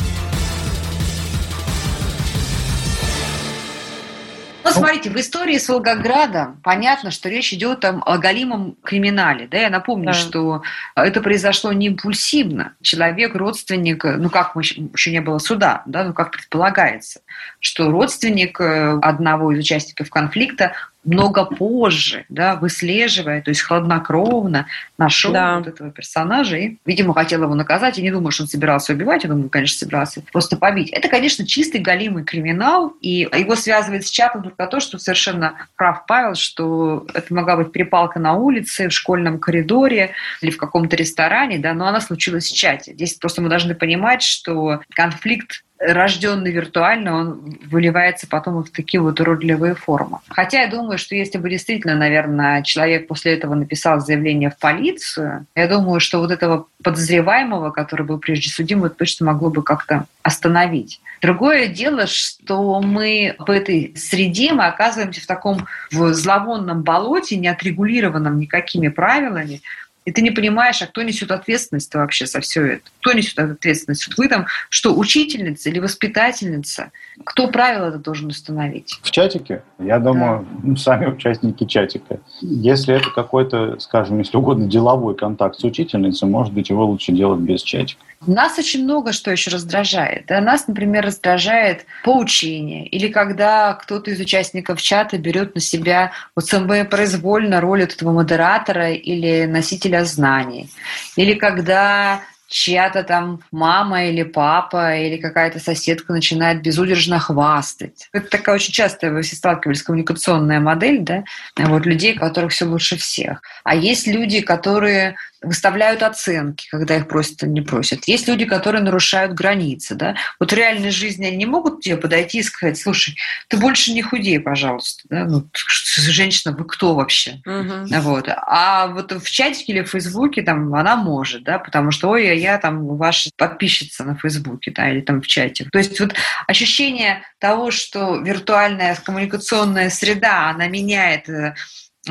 Ну, 4.63 4.71
смотрите, 4.71 5.09
в 5.09 5.15
истории 5.15 5.57
с 5.57 5.67
Волгоградом 5.67 6.59
понятно, 6.63 7.11
что 7.11 7.27
речь 7.27 7.51
идет 7.53 7.79
там 7.79 8.03
о 8.05 8.17
галимом 8.17 8.77
криминале. 8.83 9.47
Да? 9.47 9.57
Я 9.57 9.69
напомню, 9.69 10.07
да. 10.07 10.13
что 10.13 10.61
это 10.95 11.21
произошло 11.21 11.73
не 11.73 11.87
импульсивно. 11.87 12.73
Человек, 12.81 13.35
родственник, 13.35 14.03
ну 14.03 14.29
как 14.29 14.55
мы, 14.55 14.61
еще 14.61 15.11
не 15.11 15.21
было 15.21 15.39
суда, 15.39 15.81
да, 15.85 16.03
ну 16.03 16.13
как 16.13 16.31
предполагается, 16.31 17.21
что 17.59 17.89
родственник 17.89 18.61
э, 18.61 18.99
одного 19.01 19.51
из 19.51 19.59
участников 19.59 20.09
конфликта 20.09 20.73
много 21.05 21.45
позже, 21.45 22.25
да, 22.29 22.55
выслеживая, 22.55 23.41
то 23.41 23.49
есть 23.49 23.61
хладнокровно 23.61 24.67
нашел 24.97 25.31
да. 25.31 25.59
вот 25.59 25.67
этого 25.67 25.91
персонажа 25.91 26.57
и, 26.57 26.77
видимо, 26.85 27.13
хотел 27.13 27.43
его 27.43 27.55
наказать. 27.55 27.97
Я 27.97 28.03
не 28.03 28.11
думаю, 28.11 28.31
что 28.31 28.43
он 28.43 28.49
собирался 28.49 28.93
убивать, 28.93 29.23
я 29.23 29.29
думаю, 29.29 29.49
конечно, 29.49 29.77
собирался 29.77 30.21
просто 30.31 30.57
побить. 30.57 30.89
Это, 30.89 31.07
конечно, 31.07 31.45
чистый 31.47 31.79
галимый 31.79 32.25
криминал, 32.25 32.93
и 33.01 33.27
его 33.33 33.55
связывает 33.55 34.05
с 34.05 34.09
чатом 34.09 34.43
только 34.43 34.67
то, 34.67 34.79
что 34.79 34.99
совершенно 34.99 35.67
прав 35.75 36.05
Павел, 36.05 36.35
что 36.35 37.07
это 37.13 37.33
могла 37.33 37.55
быть 37.57 37.71
перепалка 37.71 38.19
на 38.19 38.33
улице, 38.33 38.89
в 38.89 38.93
школьном 38.93 39.39
коридоре 39.39 40.11
или 40.41 40.51
в 40.51 40.57
каком-то 40.57 40.95
ресторане, 40.95 41.59
да, 41.59 41.73
но 41.73 41.87
она 41.87 42.01
случилась 42.01 42.47
в 42.49 42.55
чате. 42.55 42.93
Здесь 42.93 43.13
просто 43.13 43.41
мы 43.41 43.49
должны 43.49 43.73
понимать, 43.73 44.21
что 44.21 44.81
конфликт 44.93 45.63
рожденный 45.79 46.51
виртуально, 46.51 47.15
он 47.15 47.57
выливается 47.65 48.27
потом 48.27 48.63
в 48.63 48.69
такие 48.69 49.01
вот 49.01 49.19
уродливые 49.19 49.75
формы. 49.75 50.19
Хотя 50.27 50.61
я 50.61 50.67
думаю, 50.67 50.97
что 50.97 51.15
если 51.15 51.37
бы 51.37 51.49
действительно, 51.49 51.95
наверное, 51.95 52.61
человек 52.63 53.07
после 53.07 53.33
этого 53.33 53.55
написал 53.55 53.99
заявление 54.01 54.49
в 54.49 54.57
полицию, 54.57 55.45
я 55.55 55.67
думаю, 55.67 55.99
что 55.99 56.19
вот 56.19 56.31
этого 56.31 56.67
подозреваемого, 56.83 57.71
который 57.71 58.05
был 58.05 58.17
прежде 58.19 58.49
судим, 58.49 58.83
это 58.83 58.95
точно 58.95 59.27
могло 59.27 59.49
бы 59.49 59.63
как-то 59.63 60.05
остановить. 60.21 61.01
Другое 61.21 61.67
дело, 61.67 62.07
что 62.07 62.81
мы 62.81 63.35
в 63.39 63.49
этой 63.49 63.93
среде 63.97 64.53
мы 64.53 64.65
оказываемся 64.65 65.21
в 65.21 65.25
таком 65.25 65.67
в 65.91 66.13
зловонном 66.13 66.83
болоте, 66.83 67.35
не 67.35 67.47
отрегулированном 67.47 68.39
никакими 68.39 68.87
правилами, 68.87 69.61
и 70.09 70.11
ты 70.11 70.23
не 70.23 70.31
понимаешь, 70.31 70.81
а 70.81 70.87
кто 70.87 71.03
несет 71.03 71.29
ответственность 71.29 71.93
вообще 71.93 72.25
за 72.25 72.39
все 72.39 72.65
это? 72.65 72.83
Кто 72.99 73.13
несет 73.13 73.37
ответственность? 73.37 74.07
Вот 74.07 74.17
вы 74.17 74.27
там 74.27 74.47
что, 74.69 74.95
учительница 74.95 75.69
или 75.69 75.77
воспитательница? 75.77 76.91
Кто 77.23 77.47
правила 77.47 77.89
это 77.89 77.99
должен 77.99 78.29
установить? 78.29 78.99
В 79.03 79.11
чатике, 79.11 79.61
я 79.77 79.99
думаю, 79.99 80.47
да. 80.49 80.59
ну, 80.63 80.75
сами 80.77 81.05
участники 81.05 81.63
чатика. 81.65 82.19
Если 82.41 82.95
это 82.95 83.11
какой-то, 83.11 83.79
скажем, 83.79 84.17
если 84.17 84.35
угодно, 84.35 84.65
деловой 84.65 85.15
контакт 85.15 85.59
с 85.59 85.63
учительницей, 85.63 86.27
может 86.27 86.53
быть, 86.53 86.71
его 86.71 86.85
лучше 86.85 87.11
делать 87.11 87.41
без 87.41 87.61
чатика. 87.61 88.01
Нас 88.25 88.59
очень 88.59 88.83
много 88.83 89.13
что 89.13 89.31
еще 89.31 89.49
раздражает. 89.51 90.25
Да? 90.27 90.41
Нас, 90.41 90.67
например, 90.67 91.05
раздражает 91.05 91.85
поучение. 92.03 92.85
Или 92.87 93.07
когда 93.07 93.73
кто-то 93.75 94.11
из 94.11 94.19
участников 94.19 94.81
чата 94.81 95.17
берет 95.17 95.55
на 95.55 95.61
себя 95.61 96.11
вот 96.35 96.45
самое 96.45 96.83
произвольно 96.83 97.61
роль 97.61 97.83
этого 97.83 98.11
модератора 98.11 98.91
или 98.91 99.45
носителя 99.45 99.98
для 99.99 100.05
знаний. 100.05 100.69
Или 101.17 101.33
когда 101.33 102.21
чья-то 102.47 103.03
там 103.03 103.41
мама 103.51 104.05
или 104.05 104.23
папа 104.23 104.97
или 104.97 105.17
какая-то 105.17 105.59
соседка 105.59 106.13
начинает 106.13 106.63
безудержно 106.63 107.19
хвастать. 107.19 108.09
Это 108.11 108.27
такая 108.27 108.55
очень 108.55 108.73
частая, 108.73 109.11
вы 109.11 109.21
все 109.21 109.35
сталкивались, 109.35 109.83
коммуникационная 109.83 110.59
модель, 110.59 111.01
да, 111.01 111.23
вот 111.57 111.85
людей, 111.85 112.15
которых 112.15 112.51
все 112.51 112.65
лучше 112.65 112.97
всех. 112.97 113.41
А 113.63 113.75
есть 113.75 114.07
люди, 114.07 114.41
которые 114.41 115.15
выставляют 115.41 116.03
оценки, 116.03 116.67
когда 116.69 116.97
их 116.97 117.07
просят 117.07 117.43
или 117.43 117.49
не 117.49 117.61
просят. 117.61 118.05
Есть 118.07 118.27
люди, 118.27 118.45
которые 118.45 118.83
нарушают 118.83 119.33
границы. 119.33 119.95
Да? 119.95 120.15
Вот 120.39 120.51
в 120.51 120.55
реальной 120.55 120.91
жизни 120.91 121.25
они 121.25 121.37
не 121.37 121.45
могут 121.45 121.81
тебе 121.81 121.97
подойти 121.97 122.39
и 122.39 122.43
сказать, 122.43 122.77
слушай, 122.77 123.15
ты 123.47 123.57
больше 123.57 123.93
не 123.93 124.01
худей, 124.01 124.39
пожалуйста. 124.39 125.03
Да? 125.09 125.25
Ну, 125.25 125.47
женщина, 125.53 126.55
вы 126.55 126.65
кто 126.65 126.95
вообще? 126.95 127.41
Угу. 127.45 127.99
Вот. 128.01 128.27
А 128.27 128.87
вот 128.87 129.11
в 129.11 129.29
чатике 129.29 129.73
или 129.73 129.81
в 129.83 129.89
Фейсбуке 129.89 130.41
там, 130.41 130.73
она 130.75 130.95
может, 130.95 131.43
да, 131.43 131.59
потому 131.59 131.91
что, 131.91 132.09
ой, 132.09 132.37
я 132.37 132.57
там 132.57 132.85
ваша 132.97 133.29
подписчица 133.37 134.03
на 134.03 134.15
Фейсбуке 134.15 134.71
да, 134.71 134.89
или 134.89 135.01
там 135.01 135.21
в 135.21 135.27
чате. 135.27 135.67
То 135.71 135.77
есть 135.77 135.99
вот 135.99 136.13
ощущение 136.47 137.23
того, 137.39 137.71
что 137.71 138.17
виртуальная 138.17 138.95
коммуникационная 138.95 139.89
среда, 139.89 140.49
она 140.49 140.67
меняет 140.67 141.29
э, 141.29 141.55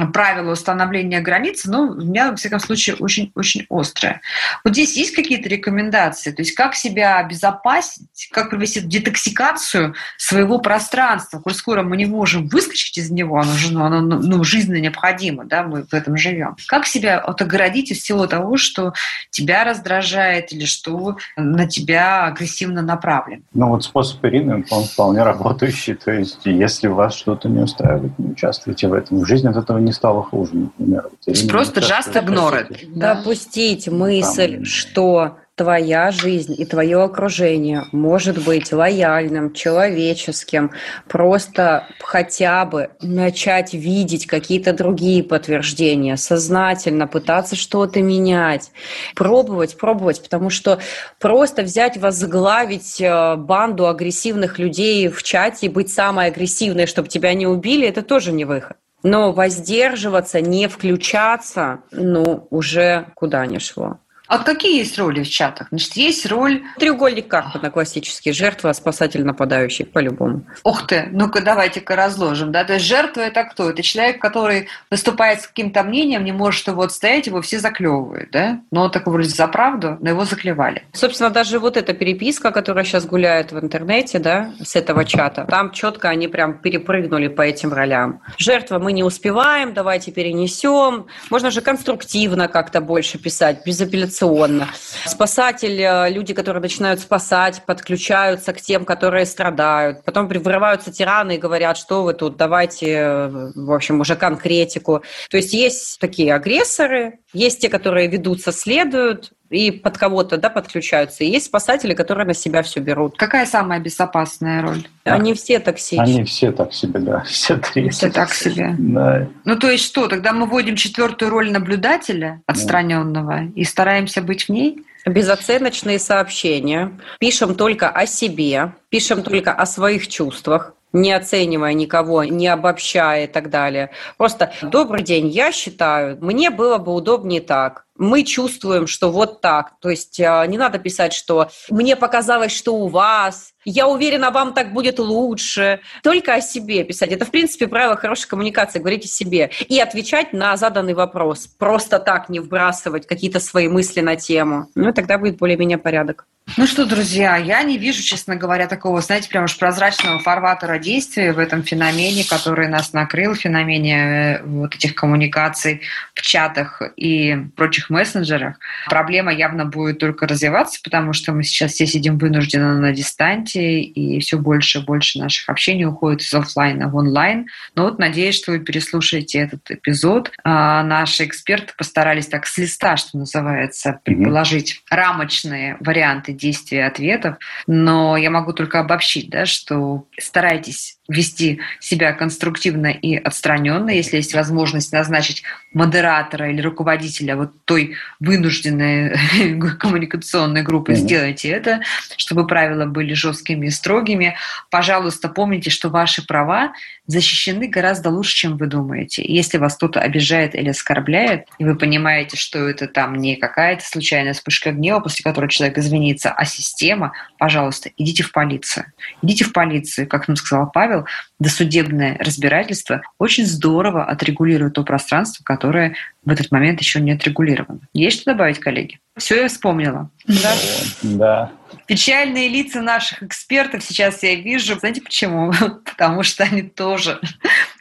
правила 0.07 0.53
установления 0.53 1.21
границ, 1.21 1.65
ну, 1.65 1.91
у 1.91 1.95
меня, 1.95 2.31
во 2.31 2.37
всяком 2.37 2.61
случае, 2.61 2.97
очень-очень 2.97 3.67
острое. 3.69 4.21
Вот 4.65 4.75
здесь 4.75 4.97
есть 4.97 5.15
какие-то 5.15 5.49
рекомендации? 5.49 6.31
То 6.31 6.43
есть 6.43 6.55
как 6.55 6.75
себя 6.75 7.19
обезопасить, 7.19 8.29
как 8.31 8.51
провести 8.51 8.81
детоксикацию 8.81 9.95
своего 10.17 10.59
пространства, 10.59 11.41
коль 11.41 11.55
скоро 11.55 11.83
мы 11.83 11.97
не 11.97 12.07
можем 12.07 12.47
выскочить 12.49 12.99
из 12.99 13.11
него, 13.11 13.39
оно, 13.39 13.53
же, 13.53 13.73
ну, 13.73 13.85
оно 13.85 14.01
ну, 14.01 14.45
жизненно 14.45 14.79
необходимо, 14.79 15.45
да, 15.45 15.63
мы 15.63 15.83
в 15.83 15.93
этом 15.93 16.17
живем. 16.17 16.57
Как 16.67 16.87
себя 16.87 17.19
отогородить 17.19 17.91
из 17.91 17.99
всего 17.99 18.27
того, 18.27 18.57
что 18.57 18.93
тебя 19.31 19.65
раздражает 19.65 20.53
или 20.53 20.65
что 20.65 21.17
на 21.37 21.67
тебя 21.67 22.27
агрессивно 22.27 22.83
направлен? 22.83 23.45
Ну 23.55 23.69
вот 23.69 23.85
способ 23.85 24.25
Ирины, 24.25 24.65
он 24.71 24.85
вполне 24.85 25.23
работающий. 25.23 25.95
То 25.95 26.13
есть 26.13 26.41
если 26.45 26.89
вас 26.89 27.15
что-то 27.15 27.49
не 27.49 27.61
устраивает, 27.61 28.19
не 28.19 28.33
участвуйте 28.33 28.89
в 28.89 28.93
этом. 28.93 29.21
В 29.21 29.27
жизни 29.27 29.49
от 29.49 29.57
этого 29.57 29.79
не 29.79 29.88
не 29.89 29.93
стало 29.93 30.23
хуже, 30.23 30.55
например. 30.55 31.09
Просто 31.49 31.81
just 31.81 32.15
ignore 32.15 32.69
it. 32.69 32.87
Допустить 32.95 33.89
мысль, 33.89 34.65
что 34.65 35.39
твоя 35.59 36.13
жизнь 36.13 36.55
и 36.57 36.65
твое 36.65 37.03
окружение 37.03 37.85
может 37.91 38.43
быть 38.45 38.73
лояльным, 38.73 39.53
человеческим, 39.53 40.71
просто 41.09 41.85
хотя 42.01 42.65
бы 42.65 42.91
начать 43.03 43.75
видеть 43.75 44.27
какие-то 44.27 44.73
другие 44.73 45.25
подтверждения, 45.25 46.17
сознательно 46.17 47.09
пытаться 47.09 47.57
что-то 47.57 48.01
менять, 48.01 48.71
пробовать, 49.17 49.77
пробовать, 49.77 50.23
потому 50.23 50.49
что 50.49 50.79
просто 51.19 51.63
взять, 51.63 51.97
возглавить 51.97 53.01
э, 53.01 53.35
банду 53.37 53.89
агрессивных 53.89 54.61
людей 54.61 55.09
в 55.09 55.25
чате 55.25 55.67
и 55.67 55.69
быть 55.69 55.93
самой 55.93 56.29
агрессивной, 56.29 56.87
чтобы 56.87 57.09
тебя 57.09 57.35
не 57.35 57.49
убили, 57.49 57.87
это 57.87 58.03
тоже 58.03 58.31
не 58.31 58.45
выход. 58.45 58.77
Но 59.03 59.33
воздерживаться, 59.33 60.41
не 60.41 60.69
включаться, 60.69 61.83
ну, 61.91 62.47
уже 62.51 63.07
куда 63.15 63.47
ни 63.47 63.59
шло. 63.59 63.99
А 64.29 64.41
какие 64.41 64.77
есть 64.79 64.99
роли 64.99 65.23
в 65.23 65.31
чатах? 65.31 65.69
Значит, 65.71 65.97
есть 65.97 66.27
роль... 66.27 66.63
Треугольник 66.79 67.29
Карпмана 67.29 67.71
классический. 67.71 68.33
Жертва, 68.33 68.75
спасатель, 68.75 69.25
нападающий, 69.25 69.87
по-любому. 69.87 70.45
Ух 70.65 70.87
ты, 70.87 71.09
ну-ка 71.13 71.41
давайте-ка 71.41 71.97
разложим. 71.97 72.53
Да? 72.53 72.65
То 72.65 72.75
есть 72.75 72.85
жертва– 72.85 73.21
это 73.23 73.45
кто? 73.45 73.71
Это 73.71 73.83
человек, 73.83 74.21
который 74.21 74.69
выступает 74.91 75.41
с 75.41 75.47
каким-то 75.47 75.83
мнением, 75.83 76.25
не 76.25 76.33
может 76.33 76.67
его 76.69 76.83
отстоять, 76.83 77.27
его 77.27 77.41
все 77.41 77.59
заклевывают. 77.59 78.31
Да? 78.31 78.61
Но 78.71 78.83
он 78.83 78.91
такой 78.91 79.15
вроде 79.15 79.31
за 79.31 79.49
правду, 79.49 79.97
но 79.99 80.11
его 80.11 80.27
заклевали. 80.27 80.83
Собственно, 80.93 81.31
даже 81.31 81.59
вот 81.59 81.79
эта 81.79 81.95
переписка, 81.95 82.51
которая 82.51 82.85
сейчас 82.85 83.07
гуляет 83.07 83.53
в 83.53 83.59
интернете, 83.59 84.19
да, 84.19 84.53
с 84.63 84.77
этого 84.77 85.07
чата, 85.07 85.47
там 85.49 85.73
четко 85.73 86.11
они 86.11 86.29
прям 86.29 86.59
перепрыгнули 86.59 87.29
по 87.29 87.41
этим 87.41 87.73
ролям. 87.73 88.21
Жертва 88.37 88.79
мы 88.79 88.93
не 88.93 89.03
успеваем, 89.03 89.73
давайте 89.73 90.13
перенесем. 90.13 91.07
Можно 91.31 91.51
же 91.51 91.63
конструктивно 91.63 92.49
как-то 92.49 92.83
больше 92.83 93.17
писать, 93.17 93.63
безапелляционно 93.65 94.18
коммуникационно. 94.19 94.69
Спасатель, 95.07 95.81
э, 95.81 96.11
люди, 96.11 96.35
которые 96.35 96.61
начинают 96.61 97.01
спасать, 97.01 97.63
подключаются 97.67 98.53
к 98.53 98.61
тем, 98.61 98.85
которые 98.85 99.27
страдают. 99.27 100.05
Потом 100.05 100.29
вырываются 100.29 100.93
тираны 100.93 101.37
и 101.37 101.39
говорят, 101.39 101.77
что 101.77 102.03
вы 102.03 102.15
тут, 102.15 102.37
давайте, 102.37 102.87
э, 102.93 103.51
в 103.55 103.73
общем, 103.73 104.01
уже 104.01 104.17
конкретику. 104.17 105.03
То 105.31 105.37
есть 105.37 105.53
есть 105.53 105.99
такие 106.01 106.35
агрессоры, 106.35 107.19
есть 107.33 107.61
те, 107.61 107.69
которые 107.69 108.09
ведутся, 108.09 108.53
следуют, 108.53 109.33
и 109.51 109.71
под 109.71 109.99
кого-то 109.99 110.37
да, 110.37 110.51
подключаются. 110.51 111.25
И 111.25 111.29
есть 111.29 111.47
спасатели, 111.47 111.95
которые 111.95 112.27
на 112.27 112.35
себя 112.35 112.63
все 112.63 112.81
берут. 112.81 113.17
Какая 113.17 113.47
самая 113.47 113.81
безопасная 113.81 114.63
роль? 114.63 114.87
Они 115.05 115.35
все 115.35 115.59
токсичны. 115.59 116.03
Они 116.03 116.25
все 116.25 116.53
так 116.53 116.73
себе, 116.73 117.01
да. 117.01 117.21
Все 117.21 117.57
три. 117.57 117.89
Все 117.91 118.11
так 118.11 118.33
себе. 118.33 118.75
Да. 118.79 119.27
Ну, 119.45 119.57
то 119.57 119.71
есть 119.71 119.85
что, 119.85 120.09
тогда 120.09 120.33
мы 120.33 120.47
вводим 120.47 120.77
четвертую 120.77 121.31
роль 121.31 121.51
наблюдателя 121.51 122.43
отстраненного 122.47 123.45
и 123.55 123.65
стараемся 123.65 124.23
быть 124.23 124.45
в 124.45 124.49
ней? 124.51 124.85
Безоценочные 125.07 125.99
сообщения. 125.99 126.93
Пишем 127.19 127.55
только 127.55 127.89
о 127.89 128.07
себе, 128.07 128.73
пишем 128.91 129.23
только 129.23 129.53
о 129.53 129.65
своих 129.65 130.09
чувствах, 130.09 130.75
не 130.93 131.13
оценивая 131.13 131.73
никого, 131.73 132.25
не 132.25 132.49
обобщая 132.49 133.25
и 133.25 133.27
так 133.27 133.51
далее. 133.51 133.91
Просто 134.17 134.53
«добрый 134.63 135.03
день, 135.03 135.29
я 135.29 135.53
считаю, 135.53 136.19
мне 136.21 136.51
было 136.51 136.79
бы 136.79 136.93
удобнее 136.93 137.41
так» 137.41 137.85
мы 137.99 138.23
чувствуем, 138.23 138.87
что 138.87 139.11
вот 139.11 139.41
так. 139.41 139.75
То 139.81 139.91
есть 139.91 140.21
а, 140.21 140.47
не 140.47 140.57
надо 140.57 140.79
писать, 140.79 141.13
что 141.13 141.51
мне 141.69 141.97
показалось, 141.97 142.53
что 142.53 142.77
у 142.77 142.89
вас, 142.89 143.53
я 143.65 143.87
уверена, 143.87 144.31
вам 144.31 144.55
так 144.55 144.73
будет 144.73 144.99
лучше. 144.99 145.81
Только 146.03 146.35
о 146.35 146.41
себе 146.41 146.85
писать. 146.85 147.13
Это, 147.13 147.25
в 147.25 147.31
принципе, 147.31 147.67
правило 147.67 147.97
хорошей 147.97 148.29
коммуникации. 148.29 148.79
Говорить 148.79 149.05
о 149.05 149.09
себе. 149.09 149.51
И 149.69 149.79
отвечать 149.79 150.33
на 150.33 150.57
заданный 150.57 150.95
вопрос. 150.95 151.47
Просто 151.47 151.99
так 151.99 152.29
не 152.29 152.41
вбрасывать 152.41 153.07
какие-то 153.07 153.41
свои 153.41 153.69
мысли 153.69 154.01
на 154.01 154.17
тему. 154.17 154.69
Ну, 154.75 154.93
тогда 154.93 155.19
будет 155.19 155.37
более-менее 155.37 155.79
порядок. 155.79 156.27
Ну 156.57 156.67
что, 156.67 156.87
друзья, 156.87 157.37
я 157.37 157.63
не 157.63 157.77
вижу, 157.77 158.03
честно 158.03 158.35
говоря, 158.35 158.67
такого, 158.69 159.03
знаете, 159.03 159.29
прям 159.29 159.45
уж 159.45 159.59
прозрачного 159.59 160.19
фарватера 160.19 160.79
действия 160.79 161.33
в 161.35 161.39
этом 161.39 161.63
феномене, 161.63 162.25
который 162.25 162.69
нас 162.69 162.95
накрыл, 162.95 163.35
феномене 163.35 164.39
э, 164.39 164.43
вот 164.45 164.75
этих 164.75 164.95
коммуникаций 164.95 165.83
в 166.15 166.23
чатах 166.23 166.81
и 166.97 167.37
прочих 167.55 167.88
мессенджерах. 167.91 168.59
Проблема 168.89 169.33
явно 169.33 169.65
будет 169.65 169.99
только 169.99 170.27
развиваться, 170.27 170.81
потому 170.83 171.13
что 171.13 171.33
мы 171.33 171.43
сейчас 171.43 171.73
все 171.73 171.87
сидим 171.87 172.19
вынужденно 172.19 172.79
на 172.79 172.93
дистанции, 172.93 173.83
и 173.83 174.21
все 174.21 174.39
больше 174.39 174.79
и 174.79 174.83
больше 174.83 175.19
наших 175.19 175.49
общений 175.49 175.87
уходит 175.87 176.23
из 176.23 176.33
офлайна 176.35 176.89
в 176.89 176.97
онлайн. 176.97 177.47
Но 177.75 177.85
вот 177.85 177.99
надеюсь, 177.99 178.37
что 178.37 178.53
вы 178.53 178.61
переслушаете 178.61 179.39
этот 179.39 179.71
эпизод. 179.71 180.33
А, 180.45 180.83
наши 180.83 181.25
эксперты 181.25 181.73
постарались 181.77 182.27
так 182.27 182.47
с 182.47 182.59
листа, 182.59 182.97
что 182.97 183.19
называется, 183.19 184.01
предложить 184.05 184.83
рамочные 184.91 185.77
варианты 185.81 186.33
действий 186.33 186.79
и 186.79 186.83
ответов, 186.83 187.37
но 187.67 188.17
я 188.17 188.31
могу 188.31 188.53
только 188.53 188.81
обобщить, 188.81 189.31
да, 189.31 189.47
что 189.47 190.07
старайтесь 190.19 190.98
вести 191.09 191.61
себя 191.81 192.13
конструктивно 192.13 192.89
и 192.89 193.17
отстраненно, 193.17 193.89
если 193.91 194.17
есть 194.17 194.35
возможность 194.35 194.93
назначить 194.93 195.43
модератора 195.73 196.51
или 196.51 196.61
руководителя 196.61 197.37
вот 197.37 197.53
той 197.65 197.97
вынужденной 198.21 199.17
коммуникационной 199.79 200.63
группы, 200.63 200.93
mm-hmm. 200.93 200.97
сделайте 200.97 201.49
это, 201.49 201.81
чтобы 202.19 202.47
правила 202.47 202.85
были 202.85 203.15
жесткими 203.15 203.67
и 203.67 203.71
строгими. 203.71 204.37
Пожалуйста, 204.71 205.31
помните, 205.31 205.71
что 205.71 205.89
ваши 205.89 206.27
права 206.27 206.73
защищены 207.07 207.69
гораздо 207.69 208.11
лучше, 208.11 208.35
чем 208.35 208.59
вы 208.59 208.67
думаете. 208.67 209.25
Если 209.27 209.57
вас 209.57 209.77
кто-то 209.77 210.01
обижает 210.01 210.55
или 210.55 210.69
оскорбляет, 210.69 211.47
и 211.59 211.65
вы 211.65 211.75
понимаете, 211.75 212.37
что 212.37 212.69
это 212.69 212.87
там 212.87 213.15
не 213.15 213.37
какая-то 213.37 213.85
случайная 213.85 214.35
вспышка 214.35 214.73
гнева, 214.73 215.01
после 215.01 215.23
которой 215.23 215.49
человек 215.49 215.79
извинится, 215.79 216.31
а 216.31 216.45
система, 216.45 217.13
пожалуйста, 217.39 217.91
идите 217.97 218.23
в 218.23 218.33
полицию. 218.33 218.93
Идите 219.23 219.45
в 219.45 219.53
полицию, 219.53 220.07
как 220.07 220.29
нам 220.29 220.37
сказал 220.37 220.71
Павел, 220.71 220.98
правил, 220.99 221.07
досудебное 221.39 222.17
разбирательство 222.19 223.03
очень 223.19 223.47
здорово 223.47 224.05
отрегулирует 224.05 224.75
то 224.75 224.83
пространство, 224.83 225.45
которое 225.45 225.95
в 226.25 226.31
этот 226.31 226.51
момент 226.51 226.81
еще 226.81 227.01
не 227.01 227.13
отрегулировано. 227.13 227.81
Есть 227.93 228.23
что 228.23 228.33
добавить, 228.33 228.59
коллеги? 228.59 228.99
Все 229.17 229.43
я 229.43 229.49
вспомнила. 229.49 230.11
Да? 230.27 230.55
Да. 231.03 231.53
Печальные 231.87 232.49
лица 232.49 232.81
наших 232.83 233.23
экспертов 233.23 233.83
сейчас 233.83 234.23
я 234.23 234.35
вижу. 234.35 234.79
Знаете 234.79 235.01
почему? 235.01 235.53
Потому 235.85 236.23
что 236.23 236.45
они 236.45 236.63
тоже 236.63 237.21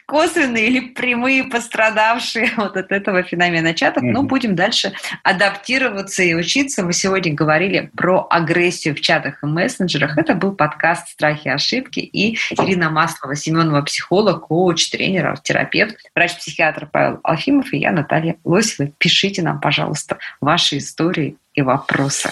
косвенные 0.08 0.68
или 0.68 0.80
прямые 0.80 1.44
пострадавшие 1.44 2.52
вот 2.56 2.76
от 2.78 2.90
этого 2.90 3.22
феномена 3.22 3.74
чатов. 3.74 4.02
Mm-hmm. 4.02 4.12
Но 4.12 4.22
будем 4.22 4.56
дальше 4.56 4.94
адаптироваться 5.22 6.22
и 6.22 6.32
учиться. 6.32 6.82
Мы 6.82 6.94
сегодня 6.94 7.34
говорили 7.34 7.90
про 7.94 8.26
агрессию 8.30 8.96
в 8.96 9.00
чатах 9.02 9.42
и 9.42 9.46
мессенджерах. 9.46 10.16
Это 10.16 10.34
был 10.34 10.52
подкаст 10.52 11.08
«Страхи 11.08 11.48
и 11.48 11.50
ошибки» 11.50 12.00
и 12.00 12.38
Ирина 12.52 12.88
Маслова, 12.88 13.36
Семенова, 13.36 13.82
психолог, 13.82 14.46
коуч, 14.48 14.88
тренер, 14.88 15.38
терапевт, 15.40 15.96
врач-психиатр 16.14 16.88
Павел 16.90 17.20
Алфимов 17.22 17.70
и 17.74 17.78
я, 17.78 17.92
Наталья 17.92 18.36
Лосева. 18.44 18.90
Пишите 18.96 19.42
нам, 19.42 19.60
пожалуйста, 19.60 20.16
ваши 20.40 20.78
истории 20.78 21.36
и 21.52 21.60
вопросы. 21.60 22.30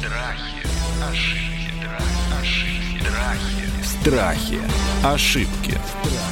Страхи, 0.00 0.66
ошибки, 1.08 1.86
ошибки, 2.40 3.84
страхи, 3.84 4.58
ошибки. 5.04 6.31